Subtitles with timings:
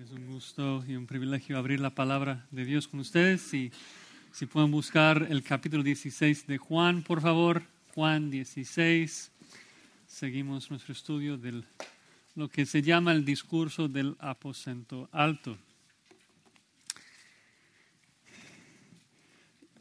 [0.00, 3.52] Es un gusto y un privilegio abrir la palabra de Dios con ustedes.
[3.52, 3.70] Y
[4.32, 7.62] si pueden buscar el capítulo 16 de Juan, por favor,
[7.94, 9.30] Juan 16.
[10.06, 11.62] Seguimos nuestro estudio de
[12.36, 15.58] lo que se llama el discurso del aposento alto.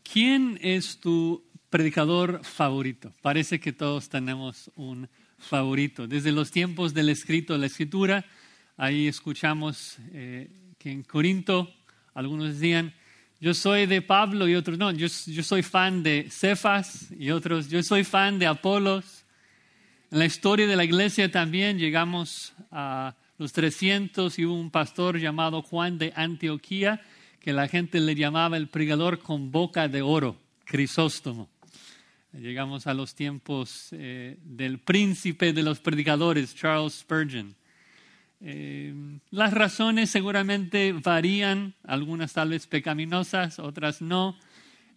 [0.03, 3.13] ¿Quién es tu predicador favorito?
[3.21, 5.07] Parece que todos tenemos un
[5.37, 6.05] favorito.
[6.05, 8.25] Desde los tiempos del escrito la escritura,
[8.81, 11.71] Ahí escuchamos eh, que en Corinto
[12.15, 12.91] algunos decían,
[13.39, 17.83] yo soy de Pablo y otros no, yo, soy fan de Cefas y otros, yo
[17.83, 19.23] soy fan de Apolos.
[20.09, 25.19] En la historia de la iglesia también llegamos a los 300 y hubo un pastor
[25.19, 27.03] llamado Juan de Antioquía
[27.39, 31.49] que la gente le llamaba el pregador con boca de oro, Crisóstomo.
[32.33, 37.60] Llegamos a los tiempos eh, del príncipe de los predicadores, Charles Spurgeon.
[38.43, 44.37] Eh, las razones seguramente varían, algunas tal vez pecaminosas, otras no.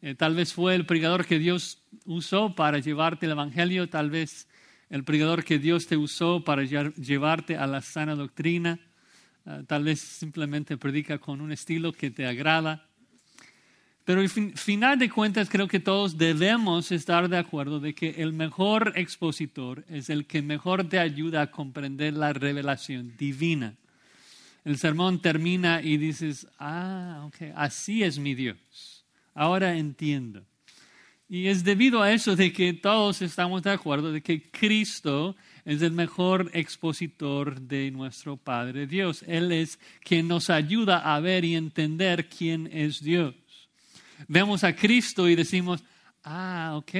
[0.00, 4.48] Eh, tal vez fue el predicador que Dios usó para llevarte el Evangelio, tal vez
[4.90, 8.78] el predicador que Dios te usó para llevarte a la sana doctrina,
[9.46, 12.86] ah, tal vez simplemente predica con un estilo que te agrada.
[14.04, 18.34] Pero al final de cuentas creo que todos debemos estar de acuerdo de que el
[18.34, 23.76] mejor expositor es el que mejor te ayuda a comprender la revelación divina.
[24.62, 29.04] El sermón termina y dices, ah, ok, así es mi Dios.
[29.34, 30.44] Ahora entiendo.
[31.26, 35.80] Y es debido a eso de que todos estamos de acuerdo de que Cristo es
[35.80, 39.24] el mejor expositor de nuestro Padre Dios.
[39.26, 43.34] Él es quien nos ayuda a ver y entender quién es Dios
[44.28, 45.82] vemos a Cristo y decimos,
[46.22, 46.94] ah, ok,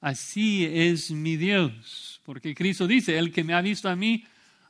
[0.00, 2.20] así es mi Dios.
[2.24, 4.24] Porque Cristo dice, el que me ha visto a mí,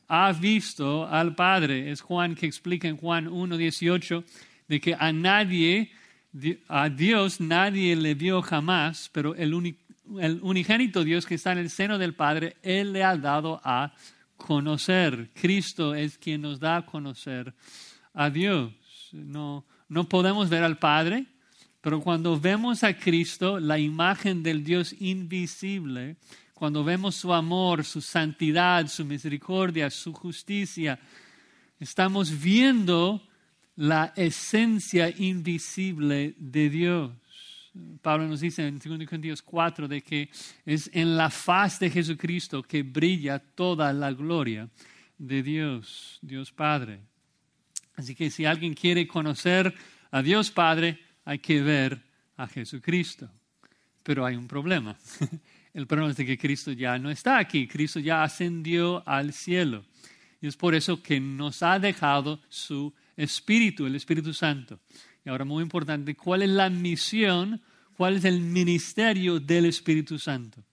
[0.07, 1.91] ha visto al Padre.
[1.91, 4.23] Es Juan que explica en Juan 1.18
[4.67, 5.91] de que a nadie,
[6.67, 9.75] a Dios nadie le vio jamás, pero el,
[10.19, 13.93] el unigénito Dios que está en el seno del Padre, Él le ha dado a
[14.37, 15.29] conocer.
[15.33, 17.53] Cristo es quien nos da a conocer
[18.13, 18.73] a Dios.
[19.11, 21.25] No, no podemos ver al Padre,
[21.81, 26.17] pero cuando vemos a Cristo, la imagen del Dios invisible,
[26.53, 30.99] cuando vemos su amor, su santidad, su misericordia, su justicia,
[31.79, 33.21] estamos viendo
[33.77, 37.11] la esencia invisible de Dios.
[38.01, 40.29] Pablo nos dice en 2 Corintios 4 de que
[40.65, 44.69] es en la faz de Jesucristo que brilla toda la gloria
[45.17, 46.99] de Dios, Dios Padre.
[47.95, 49.73] Así que si alguien quiere conocer
[50.11, 52.01] a Dios Padre, hay que ver
[52.37, 53.29] a Jesucristo.
[54.01, 54.97] Pero hay un problema.
[55.75, 57.67] El problema es de que Cristo ya no está aquí.
[57.67, 59.85] Cristo ya ascendió al cielo.
[60.41, 64.79] Y es por eso que nos ha dejado su Espíritu, el Espíritu Santo.
[65.23, 67.61] Y ahora muy importante, ¿cuál es la misión?
[67.95, 70.63] ¿Cuál es el ministerio del Espíritu Santo?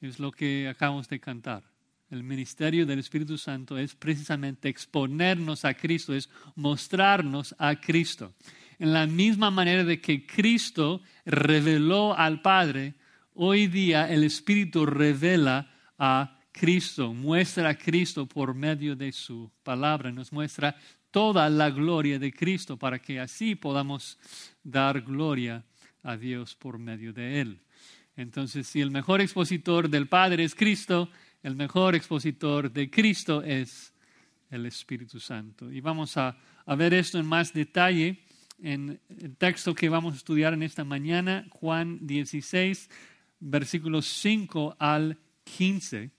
[0.00, 1.62] Es lo que acabamos de cantar.
[2.10, 8.32] El ministerio del Espíritu Santo es precisamente exponernos a Cristo, es mostrarnos a Cristo
[8.78, 12.94] en la misma manera de que Cristo reveló al Padre,
[13.34, 20.10] hoy día el Espíritu revela a Cristo, muestra a Cristo por medio de su palabra,
[20.10, 20.76] nos muestra
[21.10, 24.18] toda la gloria de Cristo para que así podamos
[24.62, 25.64] dar gloria
[26.02, 27.60] a Dios por medio de Él.
[28.16, 31.10] Entonces, si el mejor expositor del Padre es Cristo,
[31.42, 33.92] el mejor expositor de Cristo es
[34.50, 35.70] el Espíritu Santo.
[35.70, 36.36] Y vamos a,
[36.76, 38.24] ver esto en más detalle
[38.58, 42.88] en el texto que vamos a estudiar en esta mañana, Juan 16,
[43.40, 46.10] versículos 5 al 15.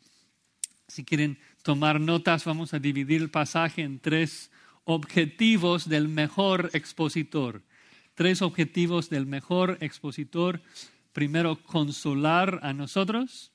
[0.88, 4.52] Si quieren tomar notas, vamos a dividir el pasaje en tres
[4.86, 7.64] objetivos del mejor expositor.
[8.16, 10.62] Tres objetivos del mejor expositor.
[11.14, 13.52] Primero, consolar a nosotros.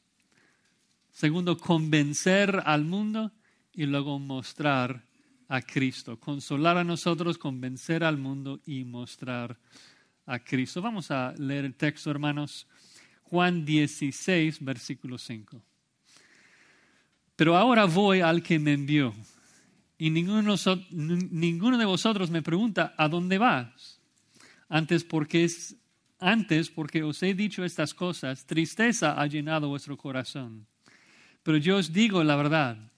[1.11, 3.33] Segundo, convencer al mundo.
[3.75, 5.05] Y luego mostrar
[5.53, 9.59] a Cristo, consolar a nosotros, convencer al mundo y mostrar
[10.25, 10.81] a Cristo.
[10.81, 12.67] Vamos a leer el texto, hermanos.
[13.25, 15.63] Juan 16, versículo 5.
[17.37, 19.13] Pero ahora voy al que me envió.
[19.99, 20.55] Y ninguno,
[20.91, 24.01] ninguno de vosotros me pregunta, ¿a dónde vas?
[24.71, 25.77] Antes porque, es,
[26.19, 30.67] antes porque os he dicho estas cosas, tristeza ha llenado vuestro corazón.
[31.43, 32.91] Pero yo os digo la verdad,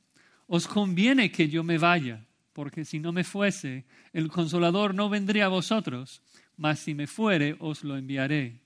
[0.46, 2.24] os conviene que yo me vaya
[2.54, 6.22] porque si no me fuese, el consolador no vendría a vosotros,
[6.56, 8.60] mas si me fuere, os lo enviaré.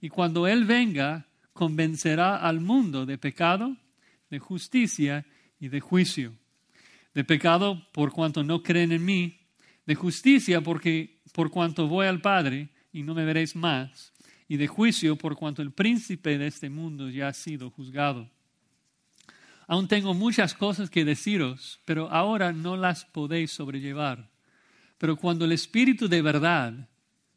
[0.00, 3.76] Y cuando Él venga, convencerá al mundo de pecado,
[4.30, 5.26] de justicia
[5.60, 6.34] y de juicio.
[7.12, 9.40] de pecado por cuanto no creen en mí,
[9.84, 14.12] de justicia porque por cuanto voy al Padre y no me veréis más,
[14.46, 18.30] y de juicio por cuanto el príncipe de este mundo ya ha sido juzgado.
[19.70, 24.28] Aún tengo muchas cosas que deciros, pero ahora no las podéis sobrellevar.
[24.98, 26.88] Pero cuando el Espíritu de verdad,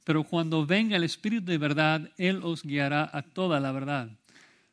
[0.03, 4.09] pero cuando venga el Espíritu de verdad, Él os guiará a toda la verdad,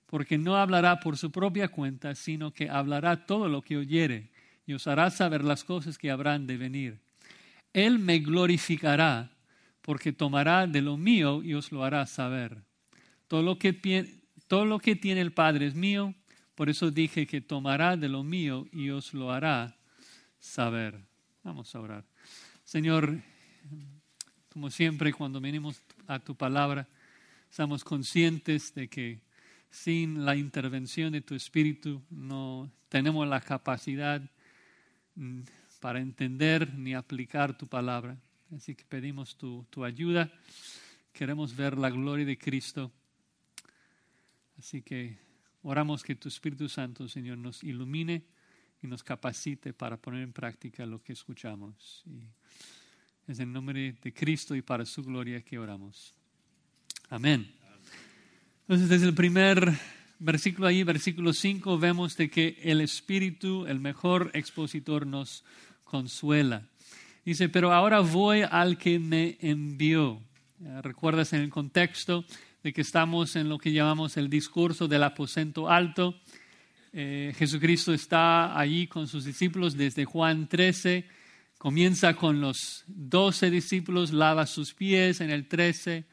[0.06, 4.30] porque no hablará por su propia cuenta, sino que hablará todo lo que oyere
[4.64, 6.98] y os hará saber las cosas que habrán de venir.
[7.74, 9.32] Él me glorificará,
[9.82, 12.62] porque tomará de lo mío y os lo hará saber.
[13.28, 13.74] Todo lo que,
[14.48, 16.14] todo lo que tiene el Padre es mío,
[16.60, 19.78] por eso dije que tomará de lo mío y os lo hará
[20.38, 21.00] saber.
[21.42, 22.04] Vamos a orar.
[22.64, 23.18] Señor,
[24.52, 26.86] como siempre cuando venimos a tu palabra,
[27.50, 29.22] estamos conscientes de que
[29.70, 34.20] sin la intervención de tu Espíritu no tenemos la capacidad
[35.14, 35.40] mm,
[35.80, 38.18] para entender ni aplicar tu palabra.
[38.54, 40.30] Así que pedimos tu, tu ayuda.
[41.14, 42.92] Queremos ver la gloria de Cristo.
[44.58, 45.29] Así que
[45.62, 48.22] oramos que tu Espíritu Santo, Señor, nos ilumine
[48.82, 52.02] y nos capacite para poner en práctica lo que escuchamos.
[52.06, 52.26] Y
[53.30, 56.14] es en nombre de Cristo y para su gloria que oramos.
[57.08, 57.50] Amén.
[58.62, 59.72] Entonces, desde el primer
[60.18, 65.44] versículo ahí, versículo 5, vemos de que el Espíritu, el mejor expositor, nos
[65.84, 66.68] consuela.
[67.24, 70.20] Dice, pero ahora voy al que me envió.
[70.82, 72.24] Recuerdas en el contexto
[72.62, 76.20] de que estamos en lo que llamamos el discurso del aposento alto.
[76.92, 81.06] Eh, Jesucristo está allí con sus discípulos desde Juan 13.
[81.58, 86.04] Comienza con los doce discípulos, lava sus pies en el 13.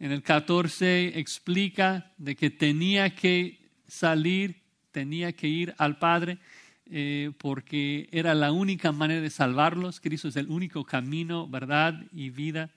[0.00, 4.62] En el 14 explica de que tenía que salir,
[4.92, 6.38] tenía que ir al Padre
[6.90, 10.00] eh, porque era la única manera de salvarlos.
[10.00, 12.70] Cristo es el único camino, verdad y vida.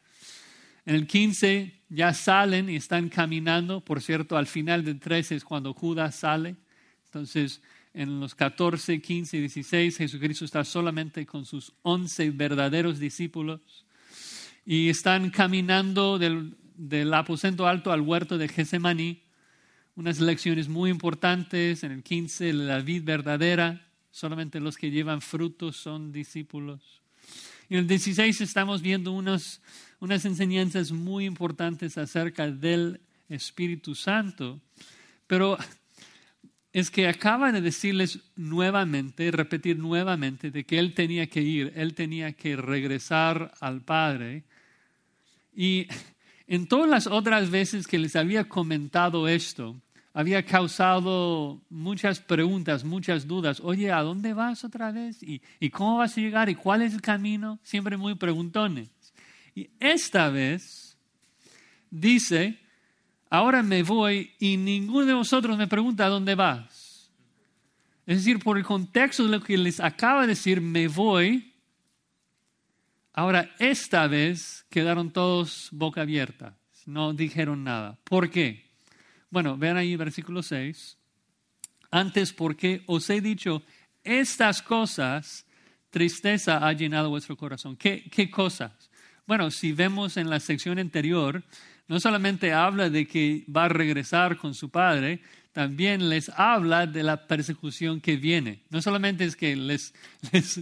[0.86, 3.82] En el 15 ya salen y están caminando.
[3.82, 6.56] Por cierto, al final del 13 es cuando Judas sale.
[7.06, 7.62] Entonces,
[7.94, 13.62] en los 14, 15 y 16, Jesucristo está solamente con sus 11 verdaderos discípulos.
[14.66, 19.22] Y están caminando del, aposento alto al huerto de Getsemaní.
[19.96, 21.84] Unas lecciones muy importantes.
[21.84, 27.01] En el 15, la vid verdadera Solamente los que llevan frutos son discípulos.
[27.72, 29.62] En el 16 estamos viendo unas,
[30.02, 34.60] unas enseñanzas muy importantes acerca del Espíritu Santo,
[35.26, 35.58] pero
[36.74, 41.94] es que acaba de decirles nuevamente, repetir nuevamente, de que Él tenía que ir, Él
[41.94, 44.44] tenía que regresar al Padre.
[45.56, 45.88] Y
[46.48, 49.82] en todas las otras veces que les había comentado esto,
[50.14, 53.62] había causado muchas preguntas, muchas dudas.
[53.62, 55.22] Oye, ¿a dónde vas otra vez?
[55.24, 56.50] ¿Y, ¿Y, cómo vas a llegar?
[56.50, 57.60] ¿Y cuál es el camino?
[57.64, 58.90] Siempre muy preguntones.
[59.56, 60.98] Y esta vez
[61.90, 62.60] dice,
[63.30, 67.12] ahora me voy y ninguno de vosotros me pregunta a dónde vas.
[68.06, 71.54] Es decir, por el contexto de lo que les acaba de decir, me voy.
[73.14, 76.58] Ahora, esta vez quedaron todos boca abierta.
[76.86, 78.00] No dijeron nada.
[78.04, 78.71] ¿Por qué?
[79.32, 80.98] Bueno, vean ahí versículo 6.
[81.90, 83.64] Antes porque os he dicho
[84.04, 85.46] estas cosas,
[85.90, 87.78] tristeza ha llenado vuestro corazón.
[87.78, 88.92] ¿Qué, ¿Qué cosas?
[89.26, 91.44] Bueno, si vemos en la sección anterior,
[91.88, 95.22] no solamente habla de que va a regresar con su padre,
[95.54, 98.64] también les habla de la persecución que viene.
[98.70, 99.94] No solamente es que les,
[100.34, 100.60] les,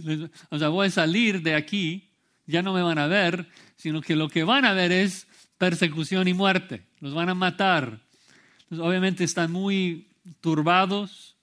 [0.50, 2.10] o sea, voy a salir de aquí,
[2.46, 5.26] ya no me van a ver, sino que lo que van a ver es
[5.58, 6.86] persecución y muerte.
[7.00, 8.00] Los van a matar,
[8.78, 10.08] obviamente están muy
[10.40, 11.36] turbados,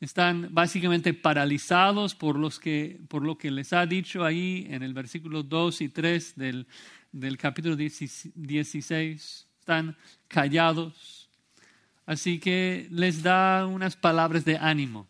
[0.00, 4.94] están básicamente paralizados por, los que, por lo que les ha dicho ahí en el
[4.94, 6.66] versículo 2 y 3 del,
[7.12, 9.46] del capítulo 16.
[9.60, 11.28] Están callados.
[12.06, 15.06] Así que les da unas palabras de ánimo,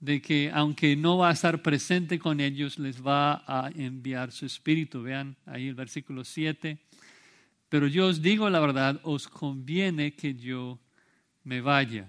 [0.00, 4.46] de que aunque no va a estar presente con ellos, les va a enviar su
[4.46, 5.02] espíritu.
[5.02, 6.78] Vean ahí el versículo 7.
[7.68, 10.78] Pero yo os digo la verdad, os conviene que yo
[11.44, 12.08] me vaya.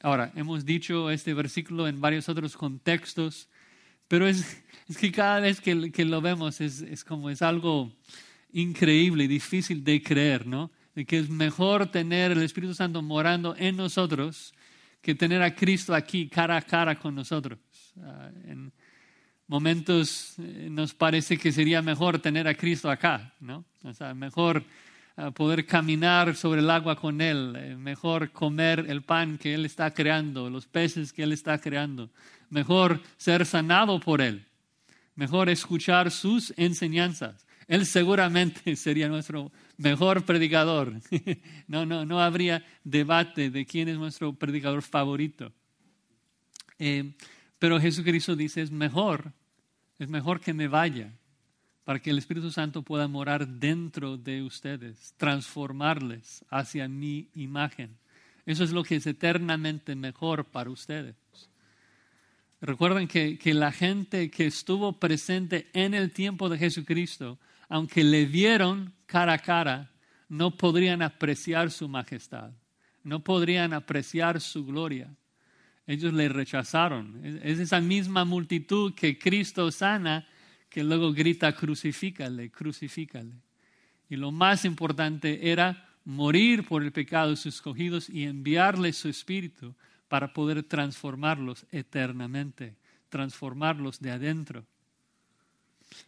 [0.00, 3.48] Ahora, hemos dicho este versículo en varios otros contextos,
[4.08, 7.92] pero es, es que cada vez que, que lo vemos es, es, como es algo
[8.52, 10.70] increíble y difícil de creer, ¿no?
[10.94, 14.54] De que es mejor tener el Espíritu Santo morando en nosotros
[15.00, 17.58] que tener a Cristo aquí cara a cara con nosotros.
[17.96, 18.72] Uh, en
[19.46, 23.64] momentos eh, nos parece que sería mejor tener a Cristo acá, ¿no?
[23.82, 24.64] O sea, mejor
[25.34, 29.92] poder caminar sobre el agua con Él, eh, mejor comer el pan que Él está
[29.92, 32.10] creando, los peces que Él está creando,
[32.50, 34.44] mejor ser sanado por Él,
[35.14, 37.46] mejor escuchar sus enseñanzas.
[37.68, 40.94] Él seguramente sería nuestro mejor predicador.
[41.66, 45.50] No, no, no habría debate de quién es nuestro predicador favorito.
[46.78, 47.14] Eh,
[47.58, 49.32] pero Jesucristo dice, es mejor,
[49.98, 51.10] es mejor que me vaya
[51.84, 57.98] para que el Espíritu Santo pueda morar dentro de ustedes, transformarles hacia mi imagen.
[58.46, 61.14] Eso es lo que es eternamente mejor para ustedes.
[62.60, 67.38] Recuerden que, que, la gente que estuvo presente en el tiempo de Jesucristo,
[67.68, 69.90] aunque le vieron cara a cara,
[70.30, 72.50] no podrían apreciar su majestad,
[73.02, 75.14] no podrían apreciar su gloria.
[75.86, 77.20] Ellos le rechazaron.
[77.42, 80.26] Es esa misma multitud que Cristo sana
[80.74, 83.30] que luego grita, crucifícale, crucifícale.
[84.10, 89.08] Y lo más importante era morir por el pecado de sus escogidos y enviarle su
[89.08, 89.72] espíritu
[90.08, 92.74] para poder transformarlos eternamente,
[93.08, 94.66] transformarlos de adentro.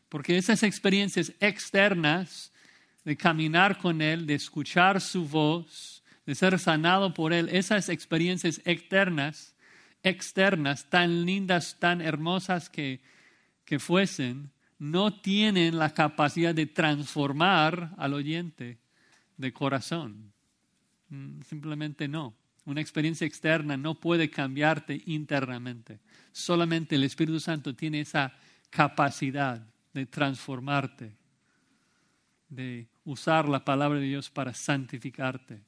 [0.08, 2.50] Porque esas experiencias externas
[3.04, 8.61] de caminar con Él, de escuchar su voz, de ser sanado por Él, esas experiencias
[8.64, 9.54] externas,
[10.02, 13.00] externas, tan lindas, tan hermosas que,
[13.64, 18.78] que fuesen, no tienen la capacidad de transformar al oyente
[19.37, 20.33] de corazón.
[21.09, 22.35] Mm, simplemente no.
[22.64, 26.00] Una experiencia externa no puede cambiarte internamente.
[26.33, 28.33] Solamente el Espíritu Santo tiene esa
[28.71, 29.64] capacidad
[29.95, 31.12] de transformarte,
[32.49, 35.62] de usar la palabra de Dios para santificarte.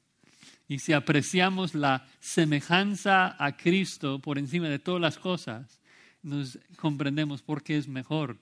[0.67, 5.79] Y si apreciamos la semejanza a Cristo por encima de todas las cosas,
[6.21, 8.37] nos comprendemos por qué es mejor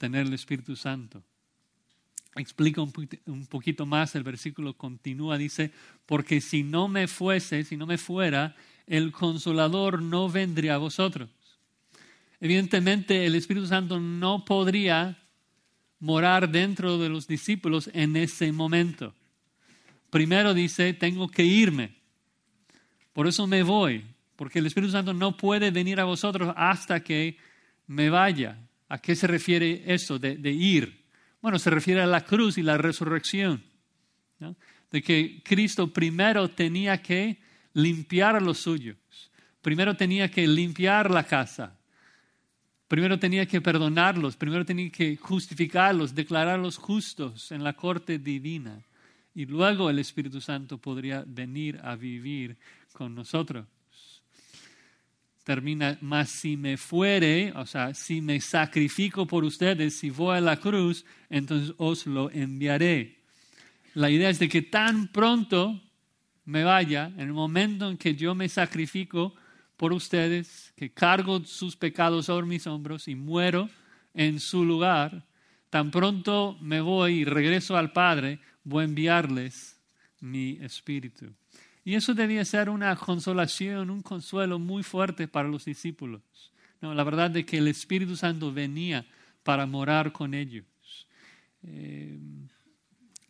[0.00, 1.22] tener el Espíritu Santo.
[2.34, 5.72] Explica un poquito más, el versículo continúa, dice,
[6.06, 11.28] porque si no me fuese, si no me fuera, el consolador no vendría a vosotros.
[12.40, 15.18] Evidentemente el Espíritu Santo no podría
[15.98, 19.12] morar dentro de los discípulos en ese momento.
[20.08, 21.94] Primero dice, tengo que irme.
[23.12, 24.04] Por eso me voy,
[24.36, 27.36] porque el Espíritu Santo no puede venir a vosotros hasta que
[27.86, 28.56] me vaya.
[28.90, 31.04] ¿A qué se refiere eso de, ir?
[31.40, 33.62] Bueno, se refiere a la cruz y la resurrección.
[34.90, 37.38] De que Cristo primero tenía que
[37.72, 38.96] limpiar los suyos.
[39.62, 41.78] Primero tenía que limpiar la casa.
[42.88, 44.36] Primero tenía que perdonarlos.
[44.36, 48.82] Primero tenía que justificarlos, declararlos justos en la corte divina.
[49.36, 52.56] Y luego el Espíritu Santo podría venir a vivir
[52.92, 53.66] con nosotros
[55.44, 60.40] termina, más si me fuere, o sea, si me sacrifico por ustedes, si voy a
[60.40, 63.20] la cruz, entonces os lo enviaré.
[63.94, 65.80] La idea es de que tan pronto
[66.44, 69.34] me vaya, en el momento en que yo me sacrifico
[69.76, 73.68] por ustedes, que cargo sus pecados sobre mis hombros y muero
[74.14, 75.24] en su lugar,
[75.70, 79.80] tan pronto me voy y regreso al Padre, voy a enviarles
[80.20, 81.32] mi espíritu.
[81.84, 86.22] Y eso debía ser una consolación, un consuelo muy fuerte para los discípulos.
[86.80, 89.06] No, la verdad de que el Espíritu Santo venía
[89.42, 90.64] para morar con ellos.
[91.62, 92.18] Eh,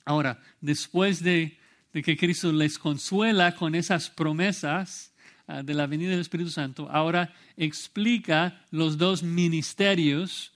[0.05, 1.59] ahora, después de,
[1.93, 5.13] que Cristo les consuela con esas promesas
[5.47, 10.53] ah, de la venida del Espíritu Santo, ahora explica los dos ministerios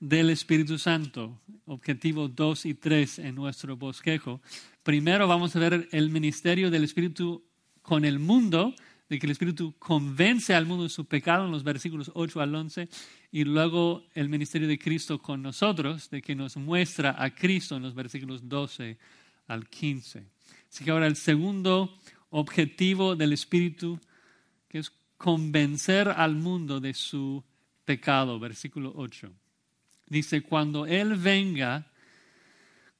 [0.00, 4.40] del Espíritu Santo, objetivo 2 y 3 en nuestro bosquejo.
[4.82, 7.44] Primero vamos a ver el ministerio del Espíritu
[7.82, 8.74] con el mundo,
[9.08, 12.54] de que el Espíritu convence al mundo de su pecado en los versículos 8 al
[12.54, 12.88] 11,
[13.32, 17.82] y luego el ministerio de Cristo con nosotros, de que nos muestra a Cristo en
[17.82, 18.98] los versículos 12
[19.46, 20.26] al 15.
[20.68, 21.96] Así que ahora el segundo
[22.30, 23.98] objetivo del Espíritu,
[24.68, 27.42] que es convencer al mundo de su
[27.84, 29.32] pecado, versículo 8.
[30.06, 31.86] Dice, cuando Él venga,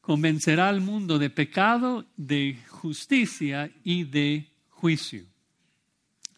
[0.01, 5.25] convencerá al mundo de pecado, de justicia y de juicio.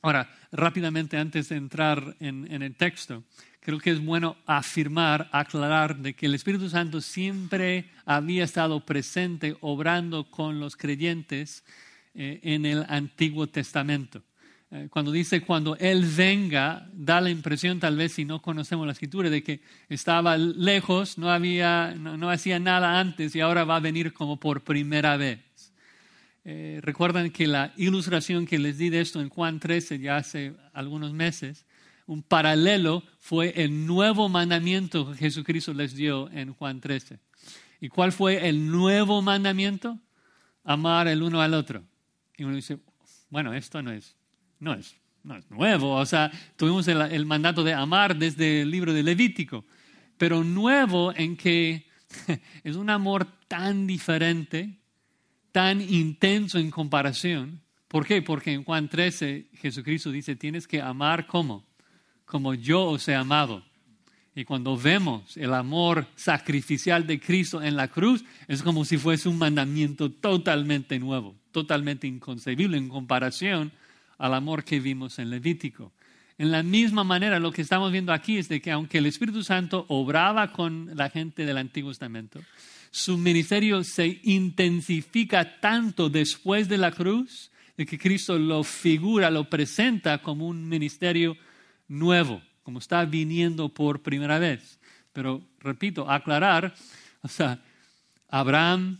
[0.01, 3.25] Ahora, rápidamente antes de entrar en, el texto,
[3.61, 9.57] creo que es bueno afirmar, aclarar de que el Espíritu Santo siempre había estado presente
[9.61, 11.65] obrando con los creyentes
[12.15, 14.23] eh, en el Antiguo Testamento.
[14.71, 18.93] Eh, cuando dice cuando Él venga, da la impresión tal vez si no conocemos la
[18.93, 23.81] escritura de que estaba lejos, no, había, no, hacía nada antes y ahora va a
[23.81, 25.41] venir como por primera vez.
[26.45, 30.55] Eh, recuerdan que la ilustración que les di de esto en Juan 13 ya hace
[30.73, 31.67] algunos meses,
[32.07, 37.19] un paralelo fue el nuevo mandamiento que Jesucristo les dio en Juan 13.
[37.81, 39.99] ¿Y cuál fue el nuevo mandamiento?
[40.69, 41.83] amar el uno al otro.
[42.37, 42.79] Y uno dice,
[43.31, 44.15] bueno, esto no es,
[44.61, 45.95] no es, no es nuevo.
[45.95, 49.65] O sea, tuvimos el, el mandato de amar desde el libro de Levítico,
[50.17, 51.87] pero nuevo en que
[52.65, 54.79] es un amor tan diferente,
[55.53, 57.61] tan intenso en comparación.
[57.89, 58.21] ¿Por qué?
[58.21, 61.65] Porque en Juan 13 Jesucristo dice, tienes que amar como,
[62.25, 63.65] como yo os he amado.
[64.35, 69.29] Y cuando vemos el amor sacrificial de Cristo en la cruz, es como si fuese
[69.29, 73.73] un mandamiento totalmente nuevo, totalmente inconcebible en comparación
[74.19, 75.93] al amor que vimos en Levítico.
[76.37, 79.43] En la misma manera, lo que estamos viendo aquí es de que aunque el Espíritu
[79.43, 82.41] Santo obraba con la gente del Antiguo Testamento,
[82.91, 89.49] su ministerio se intensifica tanto después de la cruz, de que Cristo lo figura, lo
[89.49, 91.37] presenta como un ministerio
[91.89, 94.79] nuevo como está viniendo por primera vez.
[95.15, 96.75] Pero repito, aclarar,
[97.23, 97.63] o sea,
[98.29, 98.99] Abraham,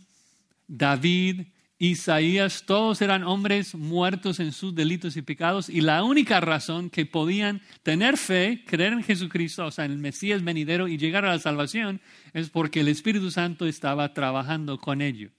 [0.67, 1.45] David,
[1.81, 7.05] Isaías, todos eran hombres muertos en sus delitos y pecados y la única razón que
[7.05, 11.29] podían tener fe, creer en Jesucristo, o sea, en el Mesías venidero y llegar a
[11.29, 12.01] la salvación,
[12.33, 15.31] es porque el Espíritu Santo estaba trabajando con ellos.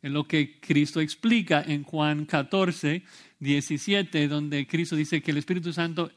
[0.00, 3.02] Es lo que Cristo explica en Juan 14,
[3.40, 6.12] 17, donde Cristo dice que el Espíritu Santo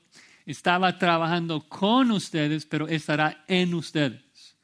[0.45, 4.55] estaba trabajando con ustedes, pero estará en ustedes.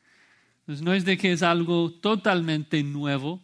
[0.60, 3.42] Entonces no es de que es algo totalmente nuevo,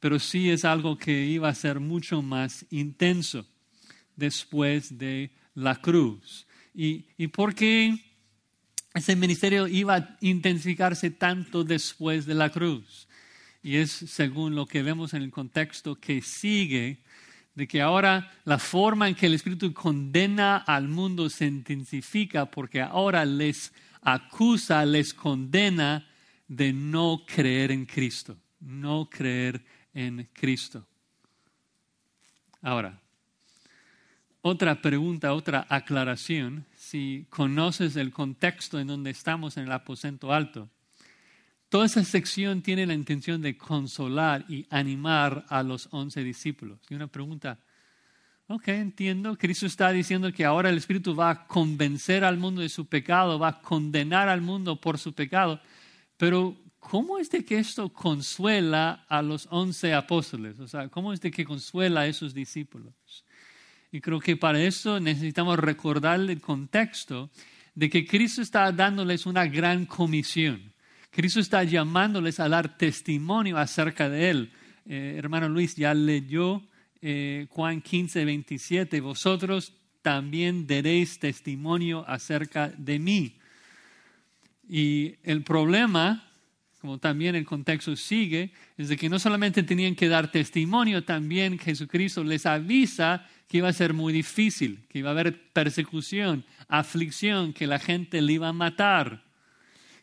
[0.00, 3.46] pero sí es algo que iba a ser mucho más intenso
[4.16, 6.46] después de la cruz.
[6.74, 7.98] ¿Y, y por qué
[8.94, 13.08] ese ministerio iba a intensificarse tanto después de la cruz?
[13.62, 17.02] Y es según lo que vemos en el contexto que sigue
[17.58, 22.80] de que ahora la forma en que el Espíritu condena al mundo se intensifica porque
[22.80, 26.08] ahora les acusa, les condena
[26.46, 29.77] de no creer en Cristo, no creer en
[30.32, 30.86] Cristo.
[32.62, 33.00] Ahora,
[34.42, 40.68] otra pregunta, otra aclaración, si conoces el contexto en donde estamos en el aposento alto,
[41.68, 46.78] Toda esa sección tiene la intención de consolar y animar a los once discípulos.
[46.88, 47.58] Y una pregunta,
[48.46, 52.70] ok, entiendo, Cristo está diciendo que ahora el Espíritu va a convencer al mundo de
[52.70, 55.60] su pecado, va a condenar al mundo por su pecado,
[56.16, 60.58] pero ¿cómo es de que esto consuela a los once apóstoles?
[60.60, 62.94] O sea, ¿cómo es de que consuela a esos discípulos?
[63.90, 67.30] Y creo que para eso necesitamos recordar el contexto
[67.74, 70.72] de que Cristo está dándoles una gran comisión.
[71.10, 74.52] Cristo está llamándoles a dar testimonio acerca de Él.
[74.84, 76.62] Eh, hermano Luis ya leyó
[77.00, 83.38] eh, Juan 15, 27, vosotros también daréis testimonio acerca de mí.
[84.68, 86.27] Y el problema,
[86.80, 91.58] como también el contexto sigue, es de que no solamente tenían que dar testimonio, también
[91.58, 97.52] Jesucristo les avisa que iba a ser muy difícil, que iba a haber persecución, aflicción,
[97.52, 99.24] que la gente le iba a matar.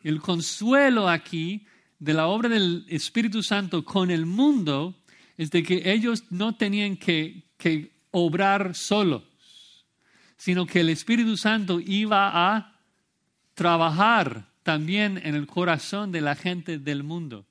[0.03, 1.65] El consuelo aquí
[1.99, 4.95] de la obra del Espíritu Santo con el mundo
[5.37, 7.43] es de que ellos no tenían que,
[8.11, 9.23] obrar solos,
[10.37, 12.79] sino que el Espíritu Santo iba a
[13.55, 17.45] trabajar también en el corazón de la gente del mundo.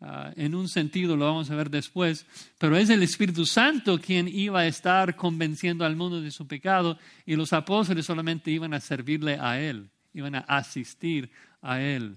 [0.00, 2.24] Ah, en un sentido lo vamos a ver después,
[2.56, 6.98] pero es el Espíritu Santo quien iba a estar convenciendo al mundo de su pecado
[7.26, 12.16] y los apóstoles solamente iban a servirle a Él, iban a asistir a Él.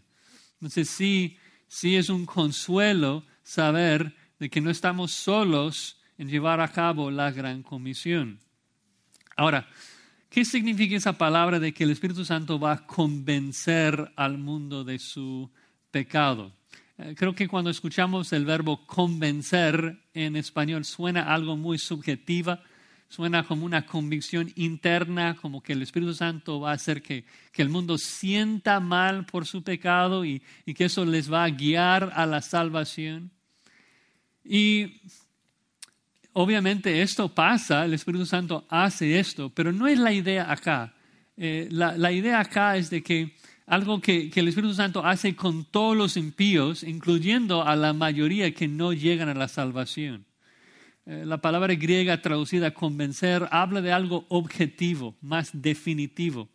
[0.53, 6.71] Entonces sí, sí es un consuelo saber de que no estamos solos en llevar a
[6.71, 8.39] cabo la gran comisión.
[9.35, 9.67] Ahora,
[10.29, 14.99] ¿qué significa esa palabra de que el Espíritu Santo va a convencer al mundo de
[14.99, 15.49] su
[15.91, 16.53] pecado?
[16.97, 22.61] Eh, creo que cuando escuchamos el verbo convencer en español suena algo muy subjetiva,
[23.07, 27.61] suena como una convicción interna, como que el Espíritu Santo va a hacer que, que
[27.61, 32.11] el mundo sienta mal por su pecado y, y, que eso les va a guiar
[32.15, 33.31] a la salvación.
[34.43, 35.01] Y
[36.33, 40.93] obviamente esto pasa, el Espíritu Santo hace esto, pero no es la idea acá.
[41.37, 45.35] Eh, la, la, idea acá es de que algo que, que el Espíritu Santo hace
[45.35, 50.25] con todos los impíos, incluyendo a la mayoría que no llegan a la salvación.
[51.05, 56.49] Eh, la palabra griega traducida convencer habla de algo objetivo, más definitivo.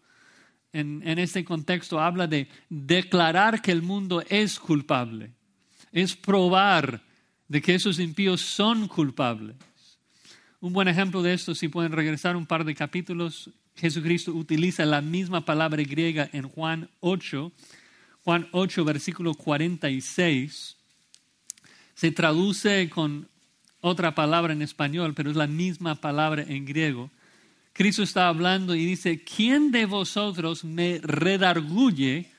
[0.72, 5.32] En, en, este contexto habla de declarar que el mundo es culpable,
[5.92, 7.02] es probar
[7.48, 9.57] de que esos impíos son culpables.
[10.61, 15.00] Un buen ejemplo de esto, si pueden regresar un par de capítulos, Jesucristo utiliza la
[15.00, 17.52] misma palabra griega en Juan 8,
[18.24, 20.76] Juan 8, versículo 46.
[21.94, 23.28] Se traduce con
[23.80, 27.11] otra palabra en español, pero es la misma palabra en griego.
[27.74, 32.30] Cristo está hablando y dice, ¿quién de vosotros me redarguye?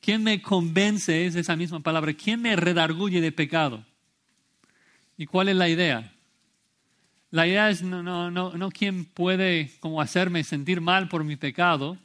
[0.00, 1.26] ¿Quién me convence?
[1.26, 2.12] Es esa misma palabra.
[2.12, 3.84] ¿Quién me redarguye de pecado?
[5.16, 6.12] ¿Y cuál es la idea?
[7.30, 11.36] La idea es no, no, no, no quién puede como hacerme sentir mal por mi
[11.36, 11.98] pecado,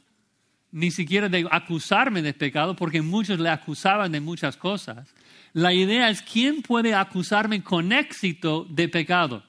[0.72, 5.14] ni siquiera de acusarme de pecado, porque muchos le acusaban de muchas cosas.
[5.52, 9.44] La idea es quién puede acusarme con éxito de pecado.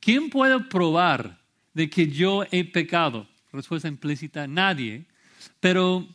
[0.00, 1.38] ¿Quién puede probar
[1.72, 3.26] de que yo he pecado?
[3.52, 5.06] Respuesta implícita, nadie.
[5.60, 6.06] Pero,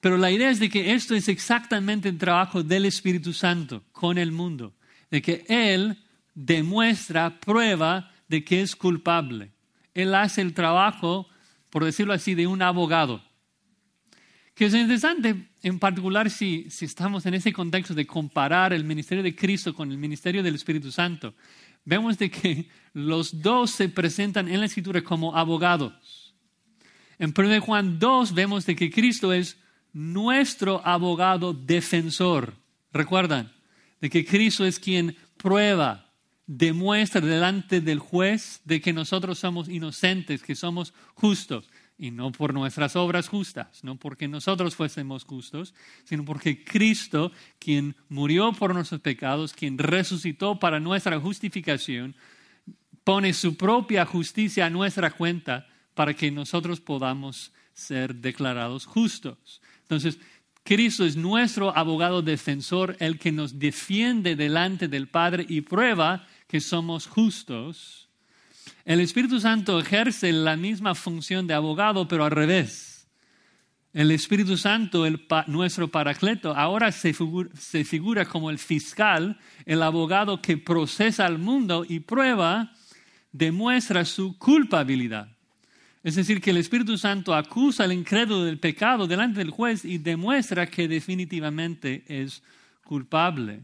[0.00, 4.18] pero la idea es de que esto es exactamente el trabajo del Espíritu Santo con
[4.18, 4.74] el mundo,
[5.10, 5.96] de que Él
[6.34, 9.52] demuestra, prueba de que es culpable.
[9.94, 11.28] Él hace el trabajo,
[11.70, 13.22] por decirlo así, de un abogado
[14.60, 19.22] que es interesante, en particular si, si estamos en ese contexto de comparar el ministerio
[19.22, 21.32] de Cristo con el ministerio del Espíritu Santo,
[21.82, 26.34] vemos de que los dos se presentan en la Escritura como abogados.
[27.18, 29.56] En 1 Juan 2 vemos de que Cristo es
[29.94, 32.52] nuestro abogado defensor.
[32.92, 33.50] ¿Recuerdan?
[34.02, 36.09] De que Cristo es quien prueba,
[36.52, 42.52] demuestra delante del juez de que nosotros somos inocentes, que somos justos y no por
[42.54, 49.00] nuestras obras justas, no porque nosotros fuésemos justos, sino porque Cristo, quien murió por nuestros
[49.00, 52.16] pecados, quien resucitó para nuestra justificación,
[53.04, 59.62] pone su propia justicia a nuestra cuenta para que nosotros podamos ser declarados justos.
[59.82, 60.18] Entonces,
[60.64, 66.60] Cristo es nuestro abogado defensor, el que nos defiende delante del Padre y prueba que
[66.60, 68.10] somos justos
[68.84, 73.08] el Espíritu Santo ejerce la misma función de abogado, pero al revés.
[73.92, 75.04] El Espíritu Santo,
[75.48, 82.00] nuestro paracleto, ahora se figura, como el fiscal, el abogado que procesa al mundo y
[82.00, 82.72] prueba,
[83.32, 85.28] demuestra su culpabilidad.
[86.02, 89.98] Es decir, que el Espíritu Santo acusa al incrédulo del pecado delante del juez y
[89.98, 92.42] demuestra que definitivamente es
[92.84, 93.62] culpable.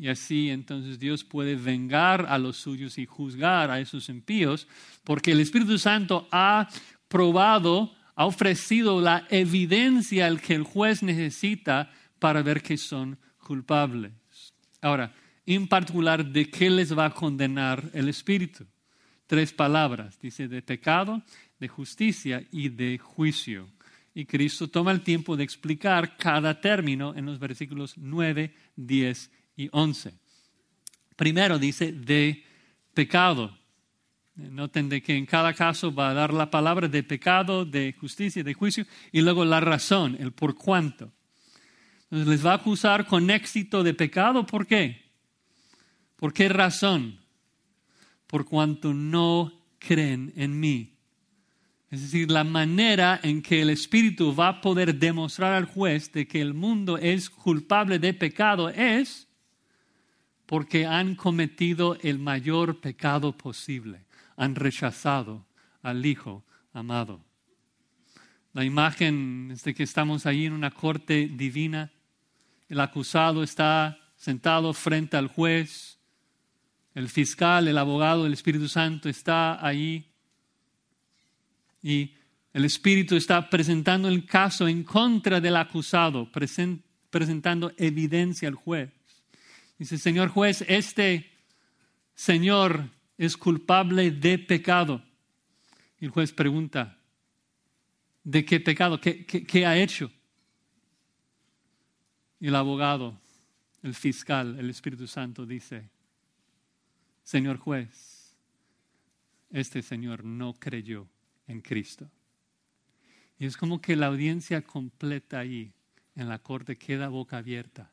[0.00, 4.66] Y así entonces Dios puede vengar a los suyos y juzgar a esos impíos,
[5.04, 6.70] porque el Espíritu Santo ha
[7.06, 14.12] probado, ha ofrecido la evidencia al que el juez necesita para ver que son culpables.
[14.80, 15.12] Ahora,
[15.44, 18.64] en particular, ¿de qué les va a condenar el Espíritu?
[19.26, 21.22] Tres palabras, dice, de pecado,
[21.58, 23.68] de justicia y de juicio.
[24.14, 29.30] Y Cristo toma el tiempo de explicar cada término en los versículos 9, 10
[29.60, 30.14] y 11.
[31.16, 32.42] Primero dice de
[32.94, 33.54] pecado.
[34.34, 38.42] Noten de que en cada caso va a dar la palabra de pecado, de justicia,
[38.42, 41.12] de juicio, y luego la razón, el por cuánto.
[42.04, 44.46] Entonces les va a acusar con éxito de pecado.
[44.46, 45.02] ¿Por qué?
[46.16, 47.20] ¿Por qué razón?
[48.26, 50.94] Por cuanto no creen en mí.
[51.90, 56.26] Es decir, la manera en que el Espíritu va a poder demostrar al juez de
[56.26, 59.26] que el mundo es culpable de pecado es
[60.50, 64.04] porque han cometido el mayor pecado posible,
[64.36, 65.46] han rechazado
[65.80, 67.24] al Hijo amado.
[68.52, 71.92] La imagen es de que estamos ahí en una corte divina,
[72.68, 76.00] el acusado está sentado frente al juez,
[76.96, 80.10] el fiscal, el abogado, el Espíritu Santo está ahí
[81.80, 82.12] y
[82.52, 86.28] el Espíritu está presentando el caso en contra del acusado,
[87.08, 88.90] presentando evidencia al juez.
[89.80, 91.30] Dice, Señor juez, este
[92.14, 95.02] Señor es culpable de pecado.
[95.98, 96.98] Y el juez pregunta,
[98.22, 99.00] ¿de qué pecado?
[99.00, 100.12] ¿Qué, qué ha hecho?
[102.40, 103.18] Y el abogado,
[103.82, 105.88] el fiscal, el Espíritu Santo dice,
[107.22, 108.36] Señor juez,
[109.48, 111.08] este Señor no creyó
[111.46, 112.10] en Cristo.
[113.38, 115.72] Y es como que la audiencia completa ahí
[116.16, 117.90] en la corte queda boca abierta.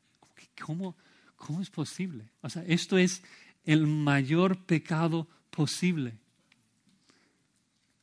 [0.60, 0.94] ¿Cómo,
[1.38, 2.28] ¿Cómo es posible?
[2.42, 3.22] O sea, esto es
[3.64, 6.18] el mayor pecado posible.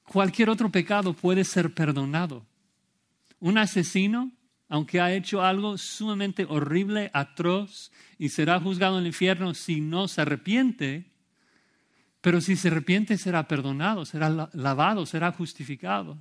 [0.03, 2.45] Cualquier otro pecado puede ser perdonado.
[3.39, 4.31] Un asesino,
[4.69, 10.07] aunque ha hecho algo sumamente horrible, atroz, y será juzgado en el infierno si no
[10.07, 11.11] se arrepiente,
[12.21, 16.17] pero si se arrepiente será perdonado, será lavado, será justificado.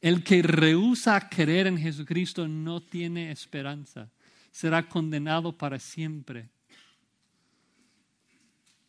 [0.00, 4.08] El que rehúsa creer en Jesucristo no tiene esperanza
[4.54, 6.48] será condenado para siempre,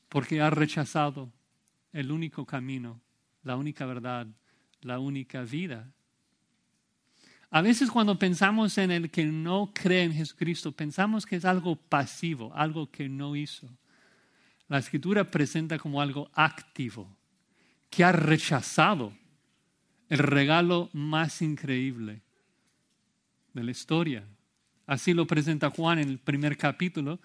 [0.10, 1.34] porque ha rechazado
[1.91, 3.01] el único camino,
[3.41, 4.28] la única verdad,
[4.82, 5.91] la única vida.
[7.49, 11.75] A veces cuando pensamos en el que no cree en Jesucristo, pensamos que es algo
[11.75, 13.67] pasivo, algo que no hizo.
[14.67, 17.17] la escritura presenta como algo activo,
[17.89, 19.17] que ha rechazado
[20.10, 22.21] el regalo más increíble
[23.54, 24.28] de la historia.
[24.88, 27.19] Así lo presenta Juan en el primer capítulo.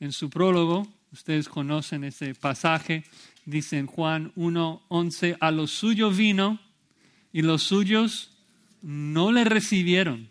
[0.00, 3.04] En su prólogo, ustedes conocen ese pasaje,
[3.44, 6.58] dice en Juan 1.11, a los suyos vino
[7.32, 8.30] y los suyos
[8.82, 10.28] no le recibieron.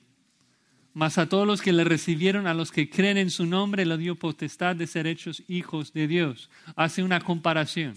[0.93, 3.97] Mas a todos los que le recibieron, a los que creen en su nombre, le
[3.97, 6.49] dio potestad de ser hechos hijos de Dios.
[6.75, 7.95] Hace una comparación.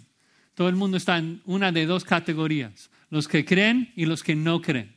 [0.55, 4.37] Todo el mundo está en una de dos categorías, los que creen y los que
[4.37, 4.95] no creen.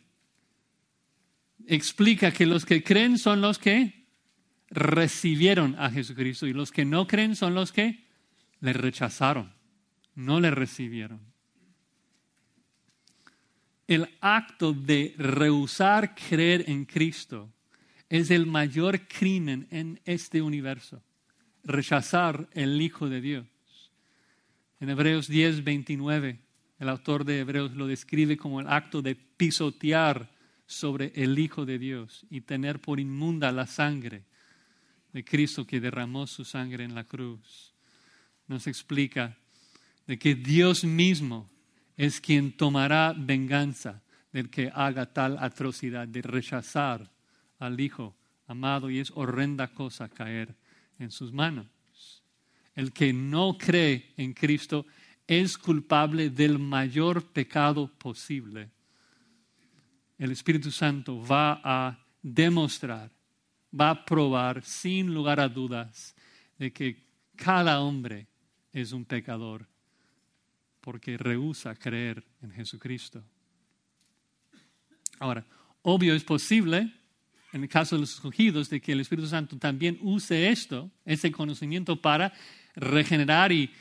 [1.67, 4.05] Explica que los que creen son los que
[4.69, 8.05] recibieron a Jesucristo y los que no creen son los que
[8.59, 9.53] le rechazaron,
[10.15, 11.21] no le recibieron.
[13.87, 17.53] El acto de rehusar creer en Cristo
[18.09, 21.03] es el mayor crimen en este universo,
[21.63, 23.45] rechazar el Hijo de Dios.
[24.79, 26.39] En Hebreos 10, 29,
[26.79, 30.34] el autor de Hebreos lo describe como el acto de pisotear
[30.65, 34.23] sobre el Hijo de Dios y tener por inmunda la sangre
[35.13, 37.73] de Cristo que derramó su sangre en la cruz.
[38.47, 39.37] Nos explica
[40.07, 41.49] de que Dios mismo
[41.97, 44.01] es quien tomará venganza
[44.31, 47.09] del que haga tal atrocidad de rechazar
[47.59, 48.15] al Hijo
[48.47, 50.55] amado y es horrenda cosa caer
[50.99, 51.67] en sus manos.
[52.75, 54.85] El que no cree en Cristo
[55.27, 58.69] es culpable del mayor pecado posible.
[60.17, 63.11] El Espíritu Santo va a demostrar,
[63.77, 66.15] va a probar sin lugar a dudas
[66.57, 67.03] de que
[67.35, 68.27] cada hombre
[68.71, 69.67] es un pecador
[70.81, 73.23] porque rehúsa creer en Jesucristo.
[75.19, 75.45] Ahora,
[75.81, 76.91] obvio es posible
[77.55, 81.31] en el caso de los escogidos, de que el Espíritu Santo también use esto, ese
[81.31, 82.33] conocimiento para
[82.75, 83.71] regenerar y,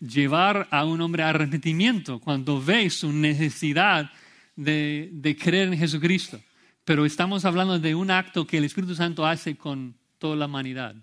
[0.00, 4.10] llevar a un hombre a arrepentimiento cuando ve su necesidad
[4.56, 6.40] de, creer en Jesucristo.
[6.84, 10.96] Pero estamos hablando de un acto que el Espíritu Santo hace con toda la humanidad.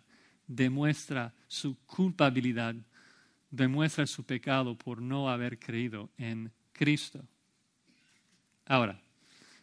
[0.47, 2.75] Demuestra su culpabilidad,
[3.49, 7.23] demuestra su pecado por no haber creído en Cristo.
[8.65, 8.99] Ahora,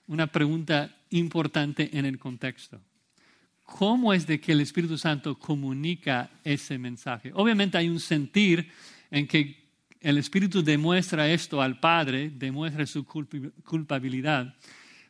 [0.07, 2.81] una pregunta importante en el contexto.
[3.63, 7.33] ¿Cómo es de que el Espíritu Santo comunica ese mensaje?
[7.35, 8.71] Obviamente hay un sentir
[9.11, 9.66] en que
[10.01, 14.55] el Espíritu demuestra esto al Padre, demuestra su culpabilidad,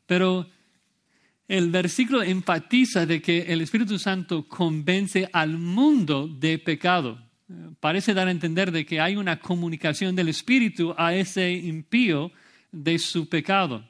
[0.07, 0.49] pero
[1.49, 7.23] el versículo enfatiza de que el Espíritu Santo convence al mundo de pecado.
[7.79, 12.33] Parece dar a entender de que hay una comunicación del Espíritu a ese impío
[12.73, 13.89] de su pecado.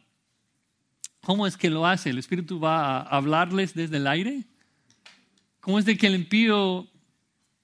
[1.23, 2.11] ¿Cómo es que lo hace?
[2.11, 4.45] ¿El Espíritu va a hablarles desde el aire?
[5.61, 6.87] ¿Cómo es de que el impío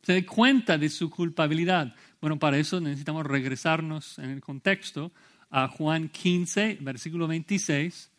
[0.03, 1.95] se dé cuenta de su culpabilidad?
[2.22, 5.11] Bueno, para eso necesitamos regresarnos en el contexto
[5.50, 8.12] a Juan 15, versículo 26,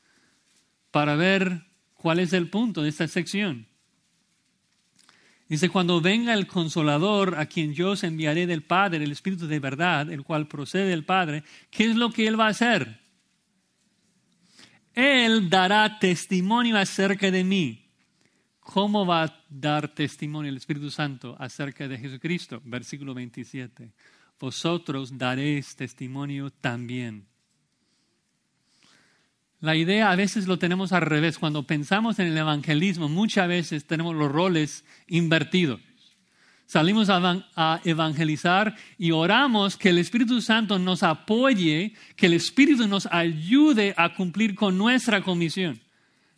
[0.92, 3.66] para ver cuál es el punto de esta sección.
[5.48, 9.62] Dice, cuando venga el consolador a quien yo os enviaré del Padre, el Espíritu de
[9.62, 13.00] verdad, el cual procede del Padre, ¿qué es lo que Él va a hacer?
[14.94, 17.83] Él dará testimonio acerca de mí.
[18.64, 22.62] ¿Cómo va a dar testimonio el Espíritu Santo acerca de Jesucristo?
[22.64, 23.92] Versículo 27.
[24.40, 27.28] Vosotros daréis testimonio también.
[29.60, 31.38] La idea a veces lo tenemos al revés.
[31.38, 35.80] Cuando pensamos en el evangelismo, muchas veces tenemos los roles invertidos.
[36.66, 43.08] Salimos a evangelizar y oramos que el Espíritu Santo nos apoye, que el Espíritu nos
[43.12, 45.80] ayude a cumplir con nuestra comisión.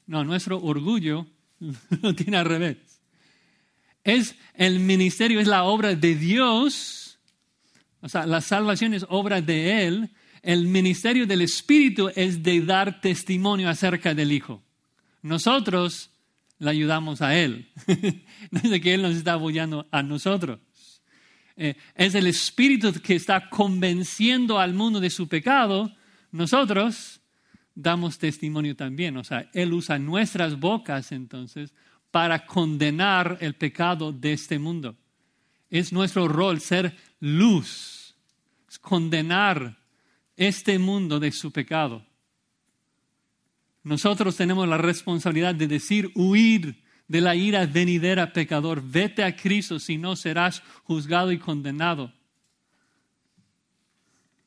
[0.08, 1.28] No, nuestro orgullo
[2.02, 2.78] lo tiene al revés.
[4.04, 7.20] Es el ministerio, es la obra de Dios.
[8.02, 10.12] O sea, la salvación es obra de Él.
[10.44, 14.63] El ministerio del Espíritu es de dar testimonio acerca del Hijo.
[15.24, 16.12] Nosotros
[16.60, 17.72] le ayudamos a Él.
[18.52, 20.60] no es de que Él nos está apoyando a nosotros.
[21.58, 25.91] Eh, es el Espíritu que está convenciendo al mundo de su pecado.
[26.32, 27.22] Nosotros
[27.76, 29.18] damos testimonio también.
[29.18, 31.74] O sea, Él usa nuestras bocas entonces
[32.10, 34.96] para condenar el pecado de este mundo.
[35.70, 38.16] Es nuestro rol ser luz,
[38.82, 39.78] condenar
[40.38, 42.06] este mundo de su pecado.
[43.84, 49.78] Nosotros tenemos la responsabilidad de decir, huir de la ira venidera pecador, vete a Cristo,
[49.80, 52.12] si no serás juzgado y condenado.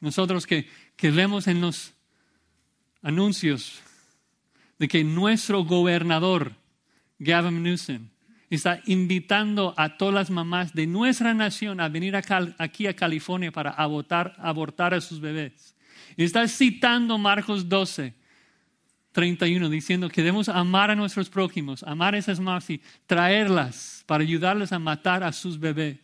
[0.00, 1.92] Nosotros que, que vemos en los
[3.02, 3.80] anuncios
[4.78, 6.52] de que nuestro gobernador,
[7.18, 8.08] Gavin Newsom,
[8.50, 13.70] está invitando a todas las mamás de nuestra nación a venir aquí a California para
[13.70, 15.76] abortar, a sus bebés.
[16.16, 18.14] Está citando Marcos 12,
[19.12, 24.22] 31, diciendo que debemos amar a nuestros prójimos, amar a esas mamás y traerlas para
[24.22, 25.98] ayudarles a matar a sus bebés.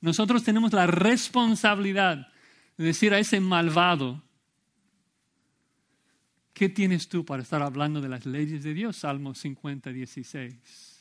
[0.00, 2.28] Nosotros tenemos la responsabilidad
[2.76, 4.22] de decir a ese malvado,
[6.54, 8.96] ¿qué tienes tú para estar hablando de las leyes de Dios?
[8.96, 10.94] Salmo 50, 16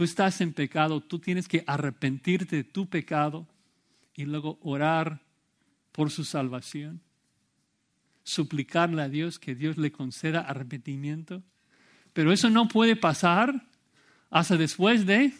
[0.00, 3.46] tú estás en pecado, tú tienes que arrepentirte de tu pecado
[4.14, 5.20] y luego orar
[5.92, 7.02] por su salvación.
[8.22, 11.42] Suplicarle a Dios que Dios le conceda arrepentimiento.
[12.14, 13.66] Pero eso no puede pasar
[14.30, 15.34] hasta después de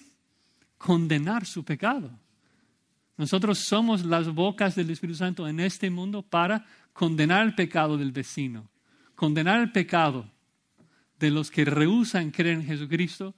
[0.76, 2.10] condenar su pecado.
[3.16, 8.12] Nosotros somos las bocas del Espíritu Santo en este mundo para condenar el pecado del
[8.12, 8.68] vecino,
[9.20, 10.26] condenar el pecado
[11.18, 13.34] de los que rehusan creer en Jesucristo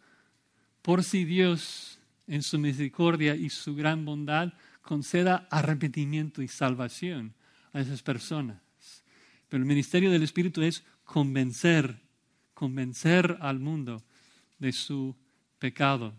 [0.81, 7.35] por si Dios, en su misericordia y su gran bondad, conceda arrepentimiento y salvación
[7.73, 8.62] a esas personas.
[9.49, 12.01] Pero el ministerio del Espíritu es convencer,
[12.55, 14.05] convencer al mundo
[14.61, 15.16] de su
[15.59, 16.14] pecado.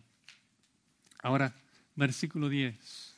[1.22, 1.56] Ahora,
[1.96, 3.18] versículo 10.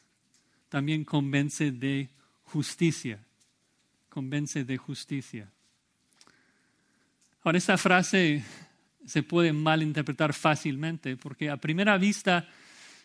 [0.70, 2.08] También convence de
[2.44, 3.26] justicia.
[4.10, 5.52] Convence de justicia.
[7.46, 8.44] Ahora, esta frase
[9.06, 12.50] se puede malinterpretar fácilmente, porque a primera vista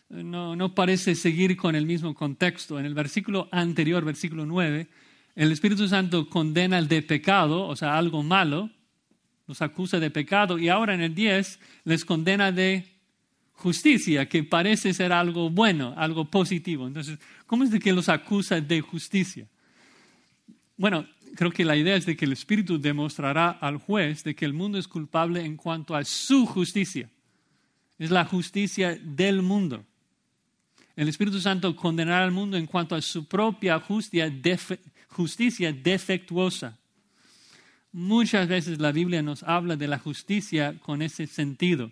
[0.09, 2.79] eh, no, no, parece seguir con el mismo contexto.
[2.79, 4.87] En el versículo anterior, versículo 9,
[5.35, 8.71] el Espíritu Santo condena el de pecado, o sea, algo malo,
[9.45, 12.83] los acusa de pecado, y ahora en el 10 les condena de
[13.51, 16.87] justicia, que parece ser algo bueno, algo positivo.
[16.87, 19.45] Entonces, ¿cómo es de que los acusa de justicia?
[20.77, 24.45] Bueno, creo que la idea es de que el Espíritu demostrará al juez de que
[24.45, 27.09] el mundo es culpable en cuanto a su justicia.
[27.97, 29.85] Es la justicia del mundo.
[30.95, 34.31] El Espíritu Santo condenará al mundo en cuanto a su propia justicia,
[35.07, 36.77] justicia defectuosa.
[37.93, 41.91] Muchas veces la Biblia nos habla de la justicia con ese sentido,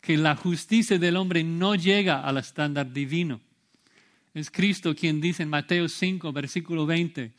[0.00, 3.40] que la justicia del hombre no llega al estándar divino.
[4.34, 7.32] Es Cristo quien dice en Mateo 5, versículo 20,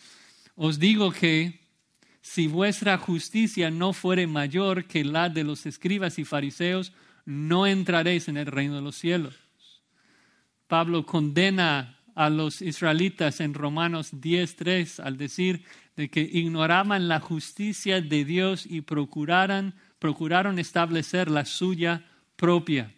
[0.57, 1.61] os digo que
[2.21, 6.91] si vuestra justicia no fuere mayor que la de los escribas y fariseos,
[7.25, 9.35] no entraréis en el reino de los cielos.
[10.67, 15.63] Pablo condena a los israelitas en Romanos 10:3 al decir
[15.95, 22.03] de que ignoraban la justicia de Dios y procuraron, procuraron establecer la suya
[22.35, 22.91] propia.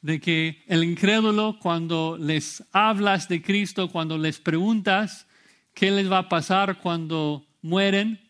[0.00, 5.26] De que el incrédulo cuando les hablas de Cristo, cuando les preguntas,
[5.74, 8.20] ¿Qué les va a pasar cuando mueren?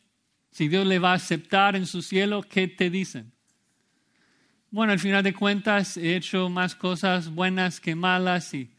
[0.50, 3.32] Si Dios le va a aceptar en su cielo, ¿qué te dicen?
[4.70, 8.70] Bueno, al final de cuentas he hecho más cosas buenas que malas y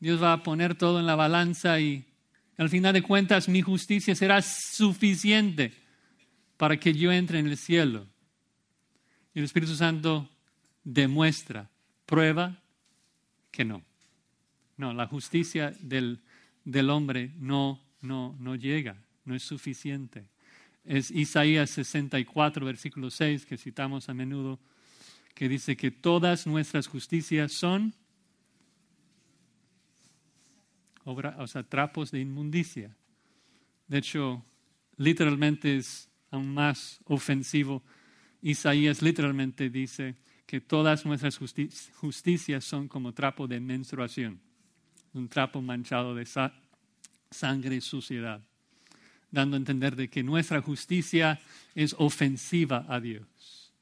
[0.00, 2.06] Dios va a poner todo en la balanza y
[2.56, 5.72] al final de cuentas mi justicia será suficiente
[6.56, 8.06] para que yo entre en el cielo.
[9.34, 10.30] Y el Espíritu Santo
[10.82, 11.70] demuestra,
[12.06, 12.62] prueba
[13.50, 13.82] que no.
[14.76, 16.22] No, la justicia del,
[16.64, 20.28] del hombre no no, no llega, no es suficiente.
[20.84, 24.60] Es Isaías 64, versículo 6, que citamos a menudo,
[25.34, 27.94] que dice que todas nuestras justicias son
[31.04, 32.96] obra, o sea, trapos de inmundicia.
[33.88, 34.44] De hecho,
[34.96, 37.82] literalmente es aún más ofensivo.
[38.42, 44.40] Isaías literalmente dice que todas nuestras justicias son como trapo de menstruación,
[45.12, 46.26] un trapo manchado de,
[47.34, 48.40] sangre y suciedad,
[49.30, 51.40] dando a entender de que nuestra justicia
[51.74, 53.72] es ofensiva a Dios.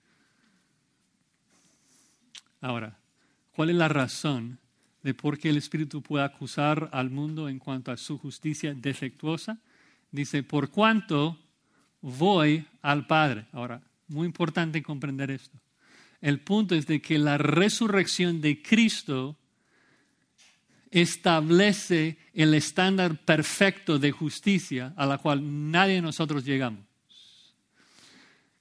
[2.60, 2.98] Ahora,
[3.52, 4.58] ¿cuál es la razón
[5.02, 9.58] de por qué el Espíritu puede acusar al mundo en cuanto a su justicia defectuosa?
[10.10, 11.38] Dice, por cuanto
[12.00, 13.46] voy al Padre.
[13.52, 15.58] Ahora, muy importante comprender esto.
[16.20, 19.36] El punto es de que la resurrección de Cristo
[20.92, 26.81] establece el estándar perfecto de justicia a la cual nadie de nosotros llegamos.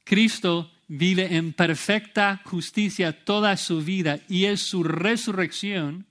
[0.04, 6.06] Cristo vive en perfecta justicia toda su vida y es su resurrección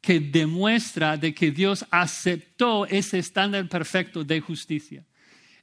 [0.00, 5.04] que demuestra de que Dios aceptó ese estándar perfecto de justicia.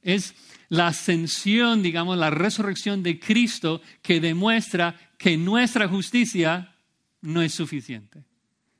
[0.02, 0.34] Es
[0.68, 6.74] la ascensión, digamos, la resurrección de Cristo que demuestra que nuestra justicia
[7.22, 8.24] no es suficiente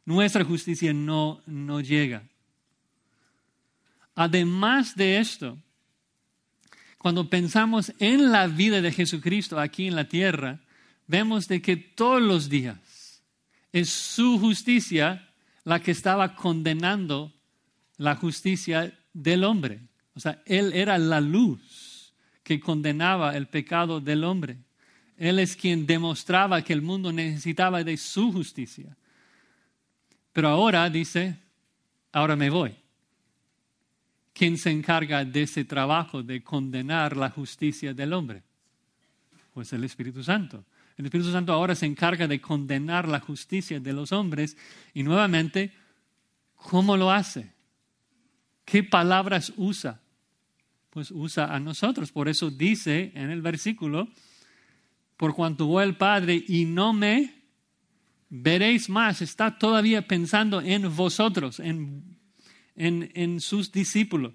[0.05, 2.23] nuestra justicia no, no llega.
[4.15, 5.59] Además de esto,
[6.99, 10.61] cuando pensamos en la vida de Jesucristo aquí en la tierra,
[11.07, 13.23] vemos de que todos los días
[13.73, 15.29] es su justicia
[15.65, 17.33] la que estaba condenando
[17.97, 19.81] la justicia del hombre.
[20.15, 24.59] O sea, Él era la luz que condenaba el pecado del hombre.
[25.17, 28.97] Él es quien demostraba que el mundo necesitaba de su justicia.
[30.35, 31.39] Pero ahora dice,
[32.13, 32.75] ahora me voy.
[34.33, 38.43] ¿Quién se encarga de ese trabajo de condenar la justicia del hombre?
[39.53, 40.65] Pues el Espíritu Santo.
[40.97, 44.57] El Espíritu Santo ahora se encarga de condenar la justicia de los hombres
[44.93, 45.73] y nuevamente,
[46.57, 47.53] ¿cómo lo hace?
[48.65, 50.01] ¿Qué palabras usa?
[50.91, 52.11] Pues usa a nosotros.
[52.11, 54.09] Por eso dice en el versículo,
[55.17, 57.44] por cuanto voy al Padre y no me
[58.37, 62.19] veréis más, está todavía pensando en vosotros, en,
[62.75, 64.33] en, sus discípulos,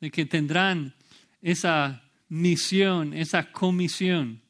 [0.00, 0.94] de que tendrán
[1.40, 4.40] esa misión, esa comisión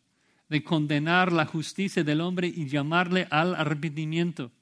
[0.50, 4.52] de condenar la justicia del hombre y llamarle al arrepentimiento.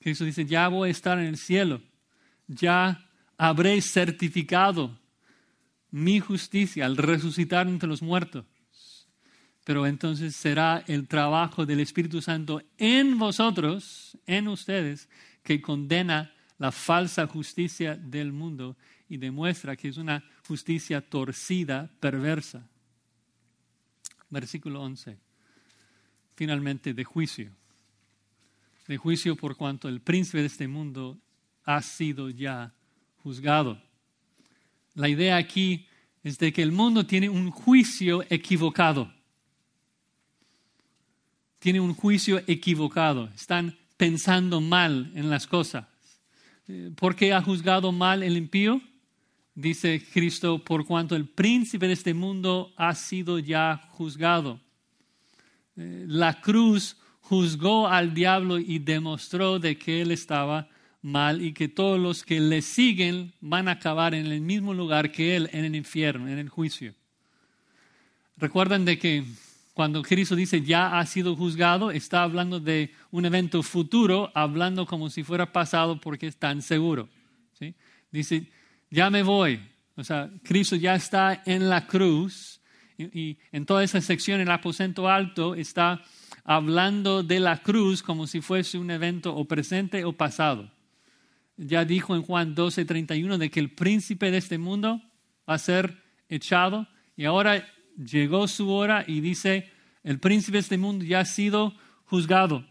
[0.00, 1.80] Jesús dice, ya voy a estar en el cielo,
[2.48, 4.98] ya habréis certificado
[5.92, 8.44] mi justicia al resucitar entre los muertos.
[9.68, 15.10] Pero entonces será el trabajo del Espíritu Santo en vosotros, en ustedes,
[15.42, 18.78] que condena la falsa justicia del mundo
[19.10, 22.66] y demuestra que es una justicia torcida, perversa.
[24.30, 25.18] Versículo 11.
[26.34, 27.50] Finalmente, de juicio
[28.86, 31.18] de juicio por cuanto el príncipe de este mundo
[31.64, 32.72] ha sido ya
[33.22, 33.78] juzgado.
[34.94, 35.86] La idea aquí
[36.22, 39.17] es de que el mundo tiene un juicio equivocado.
[41.58, 43.28] Tiene un juicio equivocado.
[43.34, 45.86] Están pensando mal en las cosas.
[46.96, 48.80] ¿Por qué ha juzgado mal el impío?
[49.54, 54.60] Dice Cristo, por cuanto el príncipe de este mundo ha sido ya juzgado.
[55.76, 60.68] Eh, la cruz juzgó al diablo y demostró de que él estaba
[61.02, 65.10] mal y que todos los que le siguen van a acabar en el mismo lugar
[65.10, 66.94] que él, en el infierno, en el juicio.
[68.36, 69.24] Recuerdan de que
[69.78, 75.08] cuando Cristo dice ya ha sido juzgado, está hablando de un evento futuro, hablando como
[75.08, 77.08] si fuera pasado porque es tan seguro.
[77.56, 77.76] ¿sí?
[78.10, 78.50] Dice,
[78.90, 79.60] ya me voy.
[79.94, 82.60] O sea, Cristo ya está en la cruz
[82.96, 86.02] y, y en toda esa sección, el aposento alto, está
[86.42, 90.72] hablando de la cruz como si fuese un evento o presente o pasado.
[91.56, 95.00] Ya dijo en Juan 12, 31 de que el príncipe de este mundo
[95.48, 97.64] va a ser echado y ahora
[97.98, 99.70] llegó su hora y dice,
[100.02, 101.74] el príncipe de este mundo ya ha sido
[102.04, 102.64] juzgado.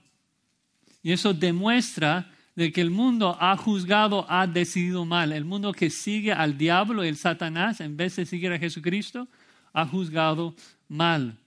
[1.03, 5.31] Y eso demuestra de que el mundo ha juzgado, ha decidido mal.
[5.31, 9.27] El mundo que sigue al diablo, el Satanás, en vez de seguir a Jesucristo,
[9.73, 10.55] ha juzgado
[10.87, 11.37] mal.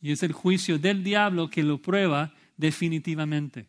[0.00, 3.66] Y es el juicio del diablo que lo prueba definitivamente.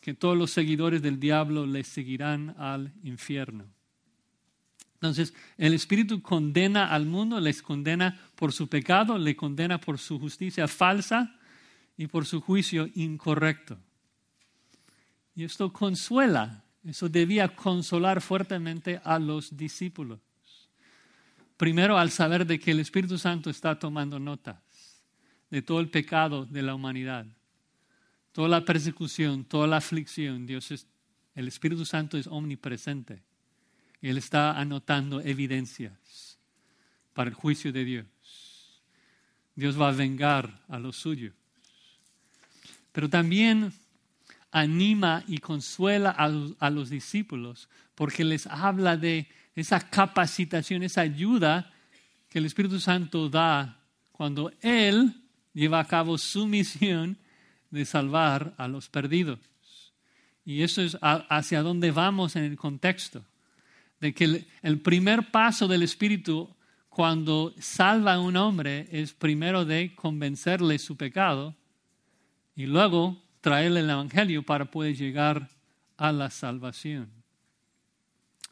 [0.00, 3.75] Que todos los seguidores del diablo le seguirán al infierno.
[5.06, 10.18] Entonces, el Espíritu condena al mundo, les condena por su pecado, le condena por su
[10.18, 11.38] justicia falsa
[11.96, 13.78] y por su juicio incorrecto.
[15.34, 20.18] Y esto consuela, eso debía consolar fuertemente a los discípulos.
[21.56, 24.56] Primero al saber de que el Espíritu Santo está tomando notas
[25.50, 27.26] de todo el pecado de la humanidad,
[28.32, 30.46] toda la persecución, toda la aflicción.
[30.46, 30.86] Dios es,
[31.34, 33.22] el Espíritu Santo es omnipresente.
[34.02, 36.38] Él está anotando evidencias
[37.12, 38.06] para el juicio de Dios.
[39.54, 41.34] Dios va a vengar a los suyos.
[42.92, 43.72] Pero también
[44.50, 51.72] anima y consuela a los discípulos porque les habla de esa capacitación, esa ayuda
[52.28, 53.82] que el Espíritu Santo da
[54.12, 55.14] cuando Él
[55.52, 57.18] lleva a cabo su misión
[57.70, 59.38] de salvar a los perdidos.
[60.44, 63.24] Y eso es hacia dónde vamos en el contexto.
[64.00, 66.54] De que el, primer paso del Espíritu
[66.88, 71.54] cuando salva a un hombre es primero de convencerle su pecado
[72.54, 75.48] y luego traerle el Evangelio para poder llegar
[75.96, 77.10] a la salvación.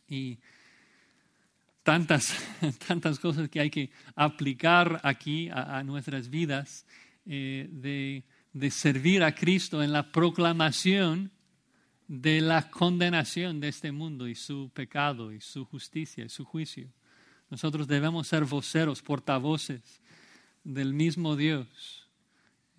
[0.09, 0.39] Y
[1.83, 2.35] tantas,
[2.87, 6.87] tantas cosas que hay que aplicar aquí a, nuestras vidas,
[7.27, 11.31] eh, de, de servir a Cristo en la proclamación
[12.21, 16.89] de la condenación de este mundo y su pecado y su justicia y su juicio.
[17.51, 20.01] Nosotros debemos ser voceros, portavoces
[20.63, 22.09] del mismo Dios.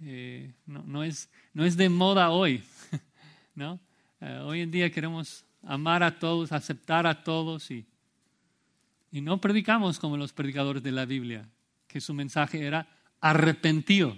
[0.01, 2.63] Eh, no, es, no, es, de moda hoy,
[3.55, 3.79] ¿no?
[4.19, 7.85] Eh, hoy en día queremos amar a todos, aceptar a todos y
[9.15, 11.47] y no predicamos como los predicadores de la Biblia,
[11.87, 12.85] que su mensaje era
[13.21, 14.17] arrepentíos.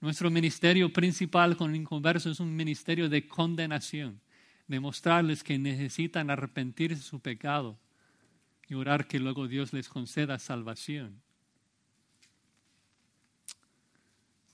[0.00, 4.20] Nuestro ministerio principal con inconversos es un ministerio de condenación,
[4.66, 7.78] de mostrarles que necesitan arrepentirse de su pecado
[8.68, 11.20] y orar que luego Dios les conceda salvación.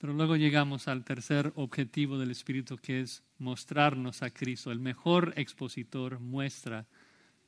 [0.03, 4.71] Pero luego llegamos al tercer objetivo del Espíritu, que es mostrarnos a Cristo.
[4.71, 6.85] El mejor expositor muestra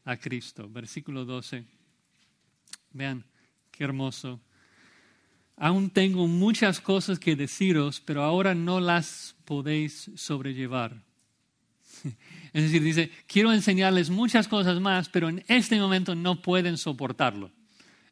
[0.06, 0.70] a Cristo.
[0.70, 1.66] Versículo 12.
[2.93, 3.26] Vean,
[3.72, 4.39] qué hermoso.
[5.58, 11.01] Aún tengo muchas cosas que deciros, pero ahora no las podéis sobrellevar.
[12.53, 17.51] Es decir, dice, quiero enseñarles muchas cosas más, pero en este momento no pueden soportarlo.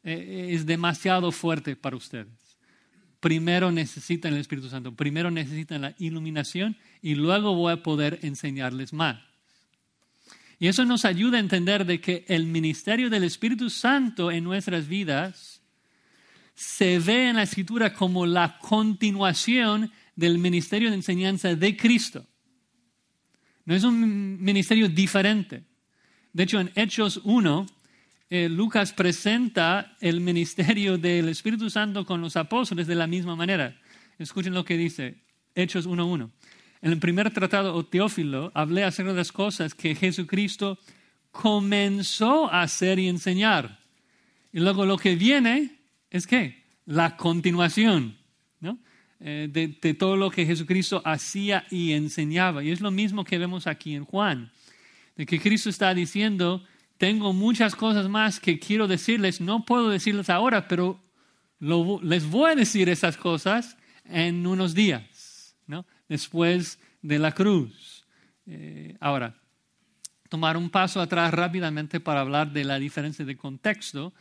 [0.04, 2.28] Eh, es demasiado fuerte para ustedes.
[3.22, 8.92] Primero necesitan el Espíritu Santo, primero necesitan la iluminación y luego voy a poder enseñarles
[8.92, 9.22] más.
[10.60, 14.90] Y eso nos ayuda a entender de que el ministerio del Espíritu Santo en nuestras
[14.90, 15.63] vidas
[16.56, 22.26] se ve en la Escritura como la continuación del ministerio de enseñanza de Cristo.
[23.66, 25.64] No es un ministerio diferente.
[26.34, 27.66] De hecho, en Hechos 1,
[28.30, 33.80] eh, Lucas presenta el ministerio del Espíritu Santo con los apóstoles de la misma manera.
[34.18, 35.24] Escuchen lo que dice
[35.56, 36.32] Hechos 1.1.
[36.82, 40.78] En el primer tratado, o Teófilo, hablé acerca de las cosas que Jesucristo
[41.32, 43.80] comenzó a hacer y enseñar.
[44.52, 45.83] Y luego lo que viene
[46.14, 48.18] es que la continuación.
[49.26, 52.62] Eh, de, todo lo que Jesucristo hacía y enseñaba.
[52.62, 54.52] Y es lo mismo que vemos aquí en Juan,
[55.16, 56.62] de que Cristo está diciendo,
[56.98, 61.00] tengo muchas cosas más que quiero decirles, no puedo decirles ahora, pero
[62.02, 65.86] les voy a decir esas cosas en unos días, ¿no?
[66.10, 68.06] después de la cruz.
[68.46, 69.38] Eh, ahora,
[70.28, 74.14] tomar un paso atrás rápidamente para hablar de la diferencia de contexto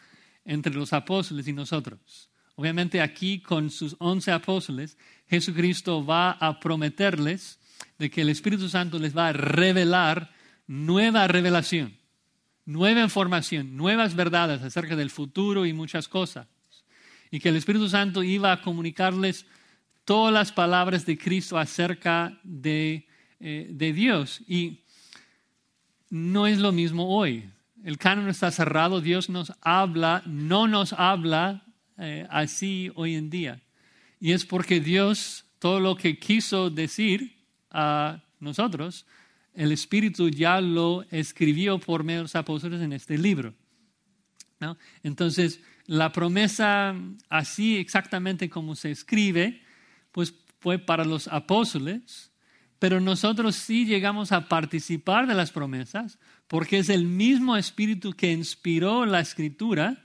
[0.45, 2.31] entre los apóstoles y nosotros.
[2.55, 7.59] Obviamente aquí con sus once apóstoles, Jesucristo va a prometerles
[7.99, 10.33] de que el Espíritu Santo les va a revelar
[10.67, 11.97] nueva revelación,
[12.65, 16.47] nueva información, nuevas verdades acerca del futuro y muchas cosas.
[17.31, 19.47] Y que el Espíritu Santo iba a comunicarles
[20.05, 23.07] todas las palabras de Cristo acerca de,
[23.41, 24.43] eh, de Dios.
[24.47, 24.83] Y
[26.11, 27.49] no es lo mismo hoy.
[27.85, 31.65] El canon está cerrado, Dios nos habla, no nos habla
[31.99, 33.61] eh, así hoy en día.
[34.21, 39.05] Y es porque Dios, todo lo que quiso decir a nosotros,
[39.55, 43.55] el Espíritu ya lo escribió por medio de los apóstoles en este libro.
[45.03, 46.95] Entonces, la promesa
[47.29, 49.61] así exactamente como se escribe,
[50.13, 52.31] pues fue para los apóstoles,
[52.79, 56.19] pero nosotros sí llegamos a participar de las promesas
[56.53, 60.05] porque es el mismo Espíritu que inspiró la escritura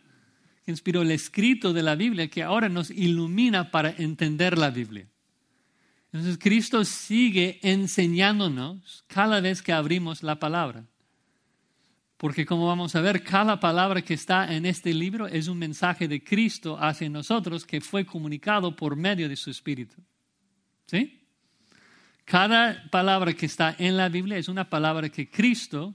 [0.65, 5.09] inspiró el escrito de la Biblia que ahora nos ilumina para entender la Biblia.
[6.13, 10.85] Entonces Cristo sigue enseñándonos cada vez que abrimos la palabra.
[12.15, 16.07] Porque como vamos a ver, cada palabra que está en este libro es un mensaje
[16.07, 19.97] de Cristo hacia nosotros que fue comunicado por medio de su Espíritu.
[20.85, 21.19] ¿Sí?
[22.23, 25.93] Cada palabra que está en la Biblia es una palabra que Cristo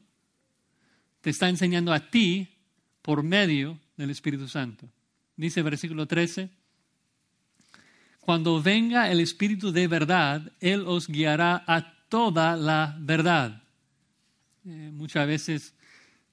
[1.23, 2.49] te está enseñando a ti
[3.01, 4.87] por medio del Espíritu Santo.
[5.37, 6.51] Dice versículo 13,
[8.21, 13.63] cuando venga el Espíritu de verdad, Él os guiará a toda la verdad.
[14.67, 15.75] Eh, muchas veces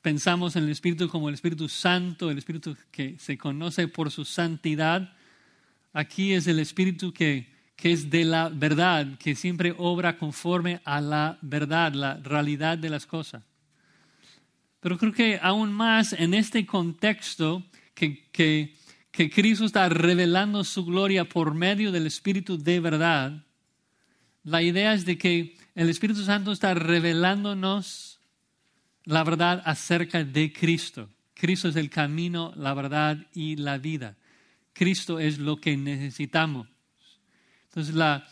[0.02, 4.26] pensamos en el Espíritu como el Espíritu Santo, el Espíritu que se conoce por su
[4.26, 5.14] santidad.
[5.94, 11.00] Aquí es el Espíritu que, que es de la verdad, que siempre obra conforme a
[11.00, 13.49] la verdad, la realidad de las cosas.
[14.80, 17.64] Pero creo que aún más en este contexto
[17.94, 18.76] que, que,
[19.12, 23.44] que Cristo está revelando su gloria por medio del Espíritu de verdad,
[24.44, 28.20] la idea es de que el Espíritu Santo está revelándonos
[29.04, 31.10] la verdad acerca de Cristo.
[31.34, 34.18] Cristo es el camino, la verdad y la vida.
[34.74, 36.68] Cristo es lo que necesitamos.
[37.66, 38.28] Entonces, la,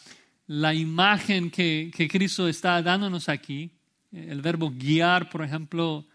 [0.48, 3.72] la imagen que, que Cristo está dándonos aquí,
[4.12, 6.06] el verbo guiar, por ejemplo,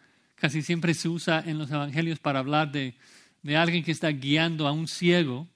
[0.42, 2.96] casi siempre se usa en los evangelios para hablar de,
[3.44, 5.46] de alguien que está guiando a un ciego.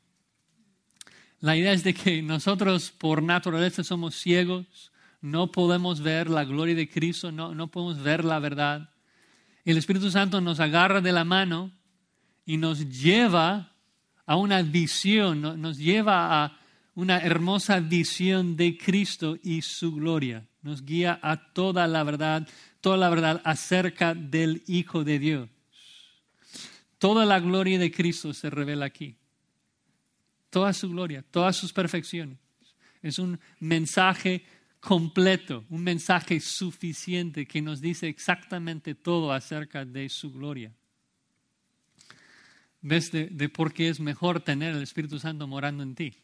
[1.40, 6.76] La idea es de que nosotros por naturaleza somos ciegos, no podemos ver la gloria
[6.76, 8.90] de Cristo, no, no podemos ver la verdad.
[9.64, 11.72] El Espíritu Santo nos agarra de la mano
[12.44, 13.72] y nos lleva
[14.24, 16.60] a una visión, nos lleva a
[16.94, 20.46] una hermosa visión de Cristo y su gloria.
[20.62, 22.46] Nos guía a toda la verdad,
[22.80, 25.48] toda la verdad acerca del Hijo de Dios.
[26.98, 29.16] Toda la gloria de Cristo se revela aquí.
[30.50, 32.38] Toda su gloria, todas sus perfecciones.
[33.02, 34.44] Es un mensaje
[34.80, 40.72] completo, un mensaje suficiente que nos dice exactamente todo acerca de su gloria.
[42.80, 46.14] ¿Ves de, por qué es mejor tener el Espíritu Santo morando en ti?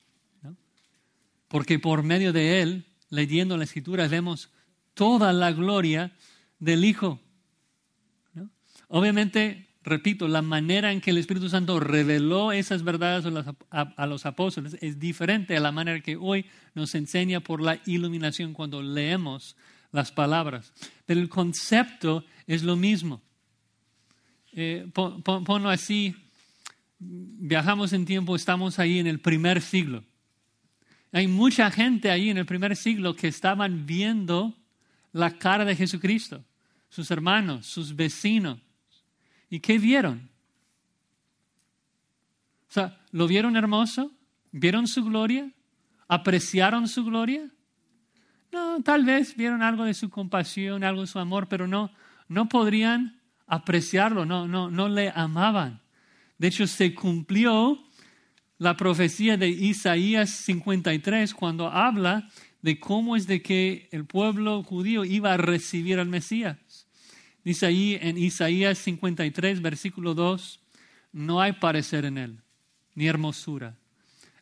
[1.49, 4.49] Porque por medio de Él, leyendo la Escritura, vemos
[4.95, 6.13] toda la gloria
[6.63, 7.21] del Hijo.
[8.87, 13.27] Obviamente, repito, la manera en que el Espíritu Santo reveló esas verdades
[13.71, 18.53] a los apóstoles es diferente a la manera que hoy nos enseña por la iluminación
[18.53, 19.57] cuando leemos
[19.91, 20.73] las palabras.
[21.05, 23.21] Pero el concepto es lo mismo.
[24.53, 26.15] Eh, ponlo así,
[27.01, 30.05] viajamos en tiempo, estamos ahí en el primer siglo.
[31.11, 34.55] Hay mucha gente ahí en el primer siglo que estaban viendo
[35.13, 36.45] la cara de Jesucristo,
[36.93, 38.59] sus hermanos, sus vecinos.
[39.49, 40.29] ¿Y qué vieron?
[42.69, 44.13] O sea, ¿lo vieron hermoso?
[44.51, 45.51] ¿Vieron su gloria?
[46.07, 47.49] ¿Apreciaron su gloria?
[48.53, 51.91] No, tal vez vieron algo de su compasión, algo de su amor, pero no,
[52.29, 55.81] no podrían apreciarlo, no, no, no le amaban.
[56.37, 57.83] De hecho, se cumplió
[58.59, 62.29] la profecía de Isaías 53 cuando habla
[62.61, 66.59] de cómo es de que el pueblo judío iba a recibir al Mesías.
[67.45, 70.61] Dice ahí en Isaías 53, versículo 2,
[71.13, 72.41] no hay parecer en él,
[72.95, 73.77] ni hermosura.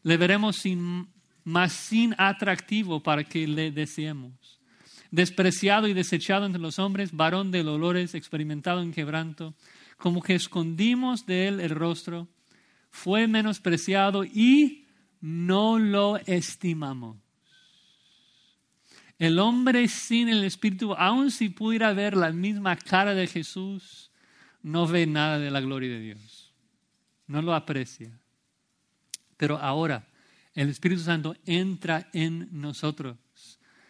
[0.02, 1.08] Le veremos sin,
[1.44, 4.60] más sin atractivo para que le deseemos.
[5.10, 9.54] Despreciado y desechado entre los hombres, varón de dolores, experimentado en quebranto,
[9.96, 12.28] como que escondimos de él el rostro,
[12.90, 14.86] fue menospreciado y
[15.20, 17.16] no lo estimamos.
[19.20, 24.10] El hombre sin el Espíritu, aun si pudiera ver la misma cara de Jesús,
[24.62, 26.54] no ve nada de la gloria de Dios.
[27.26, 28.18] No lo aprecia.
[29.36, 30.08] Pero ahora
[30.54, 33.18] el Espíritu Santo entra en nosotros.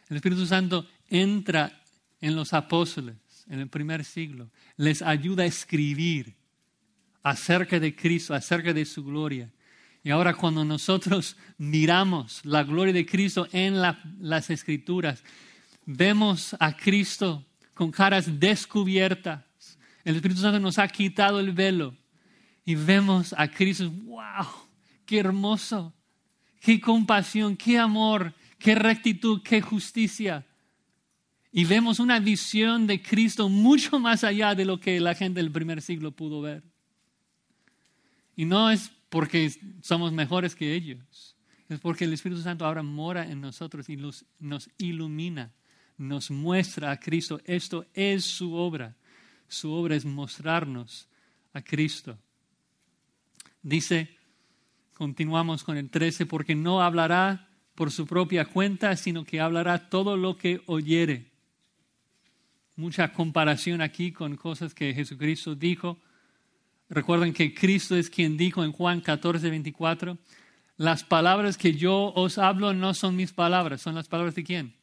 [0.08, 1.80] El Espíritu Santo entra
[2.20, 4.50] en los apóstoles en el primer siglo.
[4.76, 6.34] Les ayuda a escribir
[7.22, 9.48] acerca de Cristo, acerca de su gloria.
[10.02, 15.22] Y ahora cuando nosotros miramos la gloria de Cristo en las escrituras,
[15.84, 17.44] vemos a Cristo
[17.74, 19.42] con caras descubiertas.
[20.04, 21.94] El Espíritu Santo nos ha quitado el velo
[22.64, 24.46] y vemos a Cristo, wow,
[25.04, 25.92] qué hermoso,
[26.60, 30.46] qué compasión, qué amor, qué rectitud, qué justicia.
[31.52, 35.50] Y vemos una visión de Cristo mucho más allá de lo que la gente del
[35.50, 36.62] primer siglo pudo ver.
[38.36, 39.52] Y no es porque
[39.82, 41.36] somos mejores que ellos.
[41.68, 45.52] Es porque el Espíritu Santo ahora mora en nosotros y nos ilumina,
[45.98, 47.40] nos muestra a Cristo.
[47.44, 48.96] Esto es su obra.
[49.46, 51.08] Su obra es mostrarnos
[51.52, 52.18] a Cristo.
[53.62, 54.16] Dice,
[54.94, 60.16] continuamos con el 13, porque no hablará por su propia cuenta, sino que hablará todo
[60.16, 61.30] lo que oyere.
[62.76, 66.00] Mucha comparación aquí con cosas que Jesucristo dijo
[66.90, 70.18] Recuerden que Cristo es quien dijo en Juan 14, 24,
[70.76, 74.74] las palabras que yo os hablo no son mis palabras, son las palabras de quién?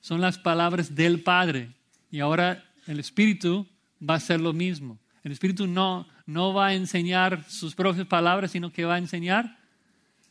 [0.00, 1.72] Son las palabras del Padre.
[2.10, 3.66] Y ahora el Espíritu
[4.00, 4.98] va a hacer lo mismo.
[5.24, 9.58] El Espíritu no, no va a enseñar sus propias palabras, sino que va a enseñar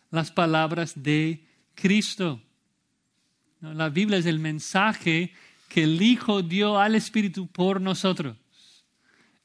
[0.10, 1.46] las palabras de
[1.76, 2.42] Cristo.
[3.62, 5.34] La Biblia es el mensaje
[5.70, 8.38] que el Hijo dio al Espíritu por nosotros.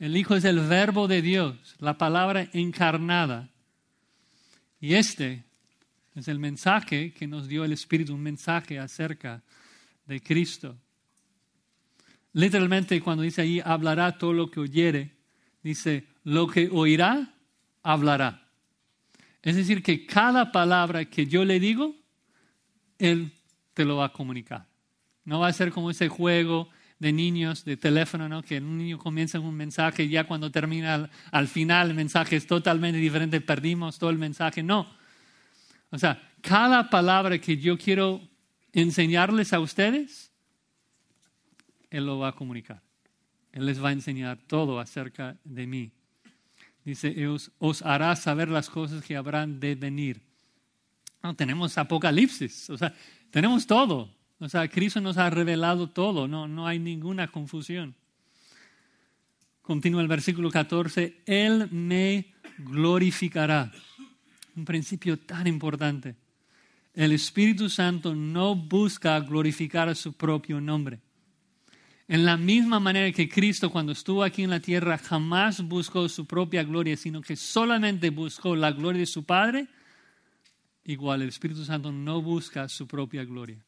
[0.00, 3.50] El Hijo es el verbo de Dios, la palabra encarnada.
[4.80, 5.44] Y este
[6.14, 9.42] es el mensaje que nos dio el Espíritu, un mensaje acerca
[10.06, 10.74] de Cristo.
[12.32, 15.10] Literalmente cuando dice ahí, hablará todo lo que oyere,
[15.62, 17.34] dice, lo que oirá,
[17.82, 18.48] hablará.
[19.42, 21.94] Es decir, que cada palabra que yo le digo,
[22.98, 23.32] Él
[23.74, 24.66] te lo va a comunicar.
[25.26, 26.70] No va a ser como ese juego
[27.00, 28.42] de niños de teléfono, ¿no?
[28.42, 32.46] que un niño comienza un mensaje y ya cuando termina al, final el mensaje es
[32.46, 34.62] totalmente diferente, perdimos todo el mensaje.
[34.62, 34.86] No.
[35.90, 38.20] O sea, cada palabra que yo quiero
[38.72, 40.30] enseñarles a ustedes,
[41.88, 42.82] Él lo va a comunicar.
[43.52, 45.90] Él les va a enseñar todo acerca de mí.
[46.84, 50.20] Dice, os, os hará saber las cosas que habrán de venir.
[51.22, 52.94] No, tenemos Apocalipsis, o sea,
[53.30, 54.19] tenemos todo.
[54.40, 57.94] O sea, Cristo nos ha revelado todo, no, no hay ninguna confusión.
[59.60, 63.70] Continúa el versículo 14, Él me glorificará.
[64.56, 66.16] Un principio tan importante.
[66.94, 71.00] El Espíritu Santo no busca glorificar a su propio nombre.
[72.08, 76.26] En la misma manera que Cristo cuando estuvo aquí en la tierra jamás buscó su
[76.26, 79.68] propia gloria, sino que solamente buscó la gloria de su Padre,
[80.84, 83.62] igual el Espíritu Santo no busca su propia gloria.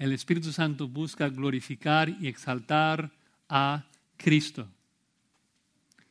[0.00, 3.12] El Espíritu Santo busca glorificar y exaltar
[3.50, 3.84] a
[4.16, 4.66] Cristo.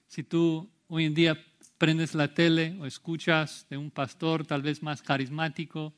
[0.08, 1.44] Si tú hoy en día
[1.80, 5.92] prendes la tele o escuchas de un pastor tal vez más carismático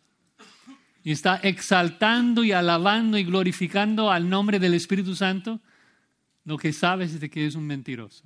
[1.03, 5.59] y está exaltando y alabando y glorificando al nombre del Espíritu Santo,
[6.45, 8.23] lo que sabes es de que es un mentiroso,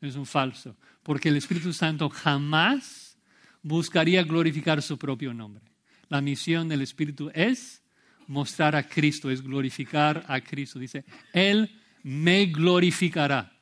[0.00, 3.18] es un falso, porque el Espíritu Santo jamás
[3.60, 5.64] buscaría glorificar su propio nombre.
[6.08, 7.81] La misión del Espíritu es
[8.26, 10.78] mostrar a Cristo, es glorificar a Cristo.
[10.78, 11.70] Dice, Él
[12.02, 13.52] me glorificará.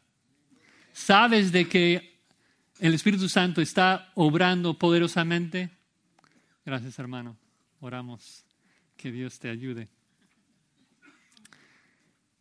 [0.93, 2.21] ¿Sabes de que
[2.79, 5.71] el Espíritu Santo está obrando poderosamente?
[6.65, 7.37] Gracias, hermano.
[7.81, 8.45] Oramos
[8.97, 9.89] que Dios te ayude.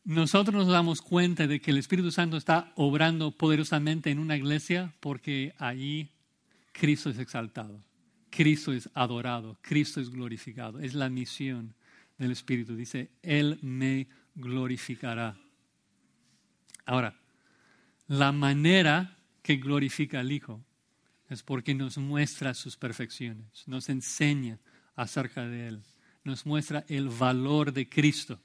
[0.03, 4.93] Nosotros nos damos cuenta de que el Espíritu Santo está obrando poderosamente en una iglesia
[4.99, 6.09] porque allí
[6.71, 7.83] Cristo es exaltado,
[8.29, 10.79] Cristo es adorado, Cristo es glorificado.
[10.79, 11.75] Es la misión
[12.19, 12.75] del Espíritu.
[12.75, 15.35] Dice, Él me glorificará.
[16.85, 17.19] Ahora,
[18.07, 20.63] la manera que glorifica al Hijo
[21.29, 24.59] es porque nos muestra sus perfecciones, nos enseña
[24.95, 25.81] acerca de Él.
[26.23, 28.39] Nos muestra el valor de Cristo.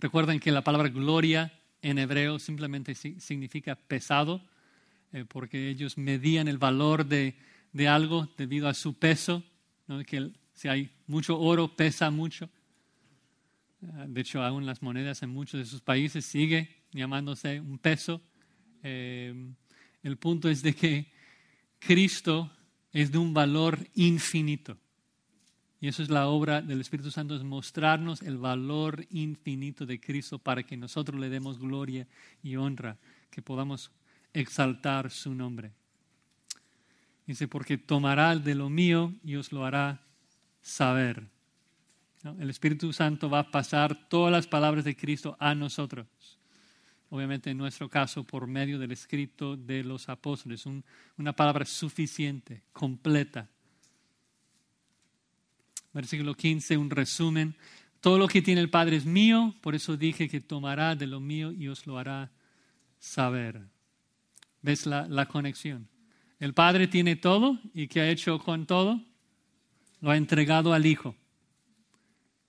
[0.00, 1.52] Recuerden que la palabra gloria
[1.82, 4.42] en hebreo simplemente significa pesado,
[5.12, 7.36] eh, porque ellos medían el valor de,
[7.88, 9.44] algo debido a su peso,
[10.06, 12.48] que si hay mucho oro pesa mucho.
[13.82, 18.20] Ah, de hecho, aún las monedas en muchos de sus países sigue llamándose un peso.
[18.82, 19.34] Eh,
[20.02, 21.10] el punto es de que
[21.78, 22.50] Cristo
[22.92, 24.76] es de un valor infinito.
[25.80, 30.38] Y eso es la obra del Espíritu Santo, es mostrarnos el valor infinito de Cristo
[30.38, 32.06] para que nosotros le demos gloria
[32.42, 32.98] y honra,
[33.30, 33.92] que podamos
[34.32, 35.72] exaltar su nombre.
[37.26, 40.07] Dice, porque tomará de lo mío y os lo hará
[40.60, 41.26] saber.
[42.38, 46.06] El Espíritu Santo va a pasar todas las palabras de Cristo a nosotros.
[47.10, 50.64] Obviamente en nuestro caso por medio del escrito de los apóstoles,
[51.16, 53.48] una palabra suficiente, completa,
[55.92, 57.56] versículo 15, un resumen.
[58.00, 61.20] Todo lo que tiene el Padre es mío, por eso dije que tomará de lo
[61.20, 62.30] mío y os lo hará
[62.98, 63.60] saber.
[64.62, 65.88] ¿Ves la, conexión?
[66.38, 69.02] El Padre tiene todo y ¿qué ha hecho con todo?
[70.00, 71.14] Lo ha entregado al Hijo.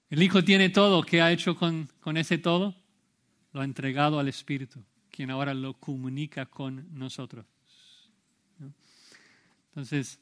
[0.10, 2.76] El Hijo tiene todo, ¿qué ha hecho con, con ese todo?
[3.54, 7.46] Lo ha entregado al Espíritu, quien ahora lo comunica con nosotros.
[9.70, 10.20] Entonces,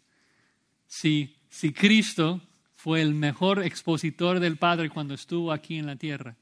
[0.88, 2.41] si, si Cristo
[2.78, 6.38] fue el mejor expositor del Padre cuando estuvo aquí en la tierra.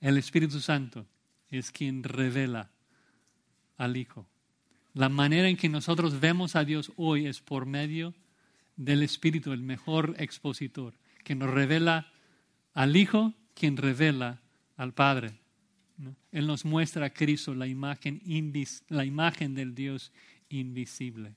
[0.00, 1.06] El Espíritu Santo
[1.48, 2.70] es quien revela
[3.78, 4.26] al Hijo.
[4.94, 8.14] La manera en que nosotros vemos a Dios hoy es por medio
[8.76, 12.12] del Espíritu, el mejor expositor, que nos revela
[12.72, 14.40] al Hijo, quien revela
[14.76, 15.38] al Padre.
[16.32, 18.20] Él nos muestra a Cristo la imagen,
[18.88, 20.12] la imagen del Dios
[20.48, 21.36] invisible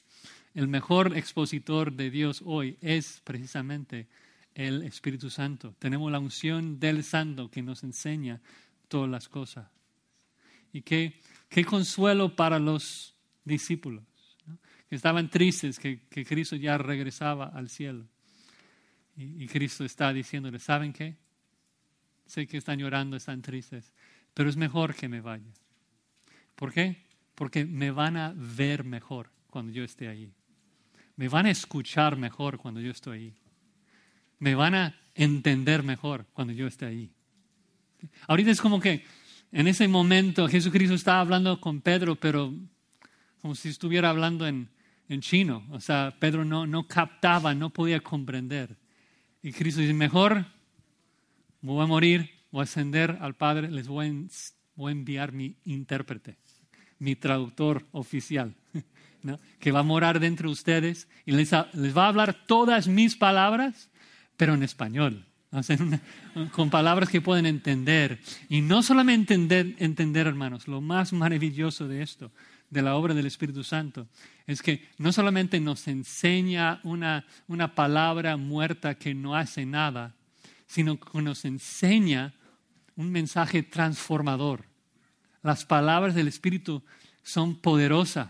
[0.58, 4.08] el mejor expositor de Dios hoy es precisamente
[4.56, 5.76] el Espíritu Santo.
[5.78, 8.42] Tenemos la unción del Santo que nos enseña
[8.88, 9.68] todas las cosas.
[10.74, 13.14] Y qué, qué consuelo para los
[13.46, 14.04] discípulos,
[14.90, 18.06] que estaban tristes, que, Cristo ya regresaba al cielo.
[19.16, 21.16] Y, Cristo está diciéndoles, ¿saben qué?
[22.26, 23.92] Sé que están llorando, están tristes,
[24.34, 25.52] pero es mejor que me vaya.
[26.56, 27.04] ¿Por qué?
[27.36, 30.32] Porque me van a ver mejor cuando yo esté ahí.
[31.16, 33.34] Me van a escuchar mejor cuando yo estoy ahí.
[34.40, 37.12] Me van a entender mejor cuando yo esté ahí.
[38.28, 39.04] Ahorita es como que
[39.52, 42.54] en ese momento Jesucristo estaba hablando con Pedro, pero
[43.42, 44.70] como si estuviera hablando en,
[45.10, 45.66] en chino.
[45.72, 48.78] O sea, Pedro no, no captaba, no podía comprender.
[49.41, 50.45] Y Cristo dice, mejor
[51.62, 54.14] voy a morir, voy a ascender al Padre, les voy a,
[54.76, 56.38] voy a enviar mi intérprete,
[56.99, 58.55] mi traductor oficial
[59.60, 63.89] que va a morar dentro de ustedes y les, va a hablar todas mis palabras,
[64.38, 65.26] pero en español,
[66.51, 68.20] con palabras que pueden entender.
[68.49, 72.32] Y no solamente entender, entender, hermanos, lo más maravilloso de esto,
[72.70, 74.07] de la obra del Espíritu Santo,
[74.45, 80.15] es que no solamente nos enseña una, una palabra muerta que no hace nada,
[80.68, 82.34] sino que nos enseña
[82.95, 84.65] un mensaje transformador.
[85.43, 86.84] Las palabras del Espíritu
[87.24, 88.30] son poderosas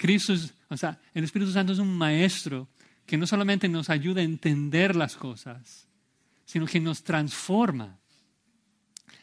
[0.00, 0.34] Cristo,
[0.68, 2.68] o sea, el Espíritu Santo es un maestro
[3.04, 5.86] que no solamente nos ayuda a entender las cosas,
[6.46, 7.98] sino que nos transforma.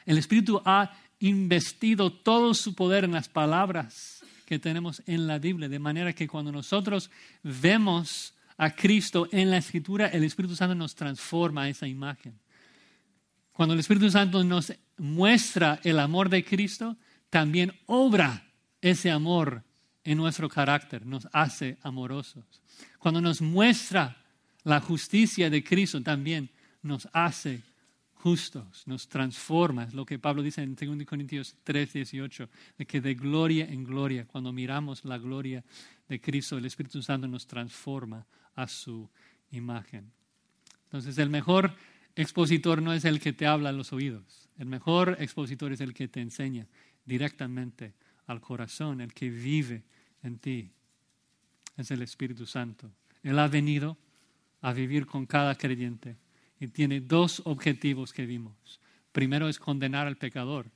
[0.05, 5.67] El Espíritu ha investido todo su poder en las palabras que tenemos en la Biblia,
[5.67, 7.09] de manera que cuando nosotros
[7.43, 12.39] vemos a Cristo en la Escritura, el Espíritu Santo nos transforma esa imagen.
[13.51, 16.95] Cuando el Espíritu Santo nos muestra el amor de Cristo,
[17.29, 18.47] también obra
[18.81, 19.63] ese amor
[20.03, 22.45] en nuestro carácter, nos hace amorosos.
[22.99, 24.23] Cuando nos muestra
[24.63, 26.49] la justicia de Cristo, también
[26.81, 27.61] nos hace
[28.27, 29.85] justos, nos transforma.
[29.85, 33.85] Es lo que Pablo dice en 2 Corintios 3, 18, de que de gloria en
[33.85, 35.63] gloria, cuando miramos la gloria
[36.09, 38.25] de Cristo, el Espíritu Santo nos transforma
[38.55, 39.09] a su
[39.51, 40.11] imagen.
[40.83, 41.73] Entonces, el mejor
[42.17, 44.49] expositor no es el que te habla a los oídos.
[44.57, 46.67] El mejor expositor es el que te enseña
[47.05, 47.93] directamente
[48.25, 49.83] al corazón, el que vive
[50.21, 50.69] en ti.
[51.77, 52.91] Es el Espíritu Santo.
[53.23, 53.97] Él ha venido
[54.59, 56.17] a vivir con cada creyente
[56.59, 58.79] y tiene dos objetivos que vimos.
[59.11, 60.67] Primero es condenar al pecador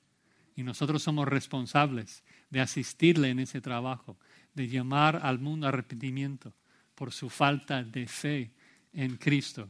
[0.56, 4.18] y nosotros somos responsables de asistirle en ese trabajo,
[4.54, 6.54] de llamar al mundo a arrepentimiento
[6.96, 8.52] por su falta de fe
[8.94, 9.70] en Cristo.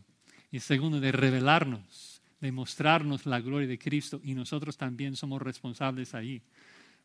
[0.52, 6.14] Y segundo, de revelarnos, de mostrarnos la gloria de Cristo y nosotros también somos responsables
[6.14, 6.42] ahí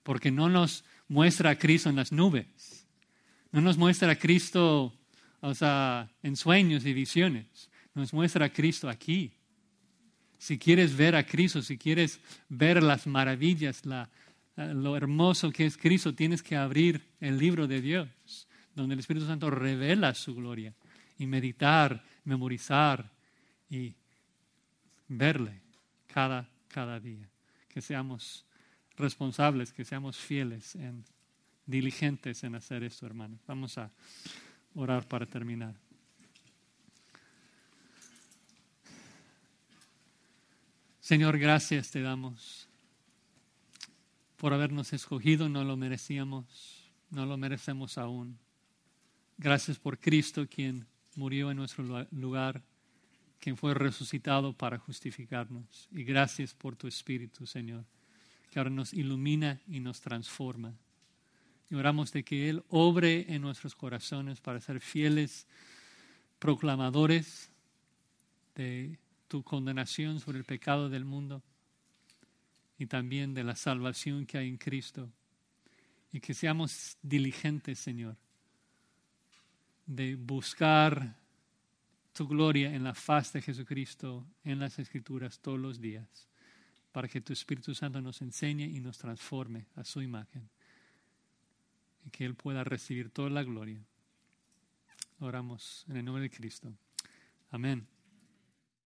[0.02, 2.86] porque no nos muestra a Cristo en las nubes,
[3.50, 4.96] no nos muestra a Cristo
[5.40, 9.32] o sea, en sueños y visiones, nos muestra a Cristo aquí.
[10.38, 13.82] Si quieres ver a Cristo, si quieres ver las maravillas,
[14.55, 18.09] lo hermoso que es Cristo, tienes que abrir el libro de Dios,
[18.74, 20.74] donde el Espíritu Santo revela su gloria,
[21.18, 23.11] y meditar, memorizar
[23.70, 23.94] y
[25.09, 25.62] verle
[26.07, 27.26] cada, cada día.
[27.68, 28.44] Que seamos
[28.99, 31.03] responsables, que seamos fieles, en,
[31.64, 33.40] diligentes en hacer esto, hermanos.
[33.47, 33.90] Vamos a
[34.74, 35.86] orar para terminar.
[41.07, 42.68] Señor, gracias te damos
[44.36, 48.36] por habernos escogido, no lo merecíamos, no lo merecemos aún.
[49.38, 50.84] Gracias por Cristo, quien
[51.14, 52.61] murió en nuestro lugar,
[53.38, 55.86] quien fue resucitado para justificarnos.
[55.92, 57.84] Y gracias por tu Espíritu, Señor
[58.50, 60.74] que ahora nos ilumina y nos transforma.
[61.70, 65.46] Y oramos de que Él obre en nuestros corazones para ser fieles
[66.40, 67.48] proclamadores
[68.57, 68.98] de
[69.29, 71.43] tu condenación sobre el pecado del mundo
[72.79, 75.11] y también de la salvación que hay en Cristo.
[76.12, 78.16] Y que seamos diligentes, Señor,
[79.87, 81.16] de buscar
[82.12, 86.29] tu gloria en la faz de Jesucristo en las Escrituras todos los días
[86.93, 90.49] para que tu Espíritu Santo nos enseñe y nos transforme a su imagen
[92.07, 93.85] y que Él pueda recibir toda la gloria.
[95.18, 96.72] Oramos en el nombre de Cristo.
[97.51, 97.87] Amén.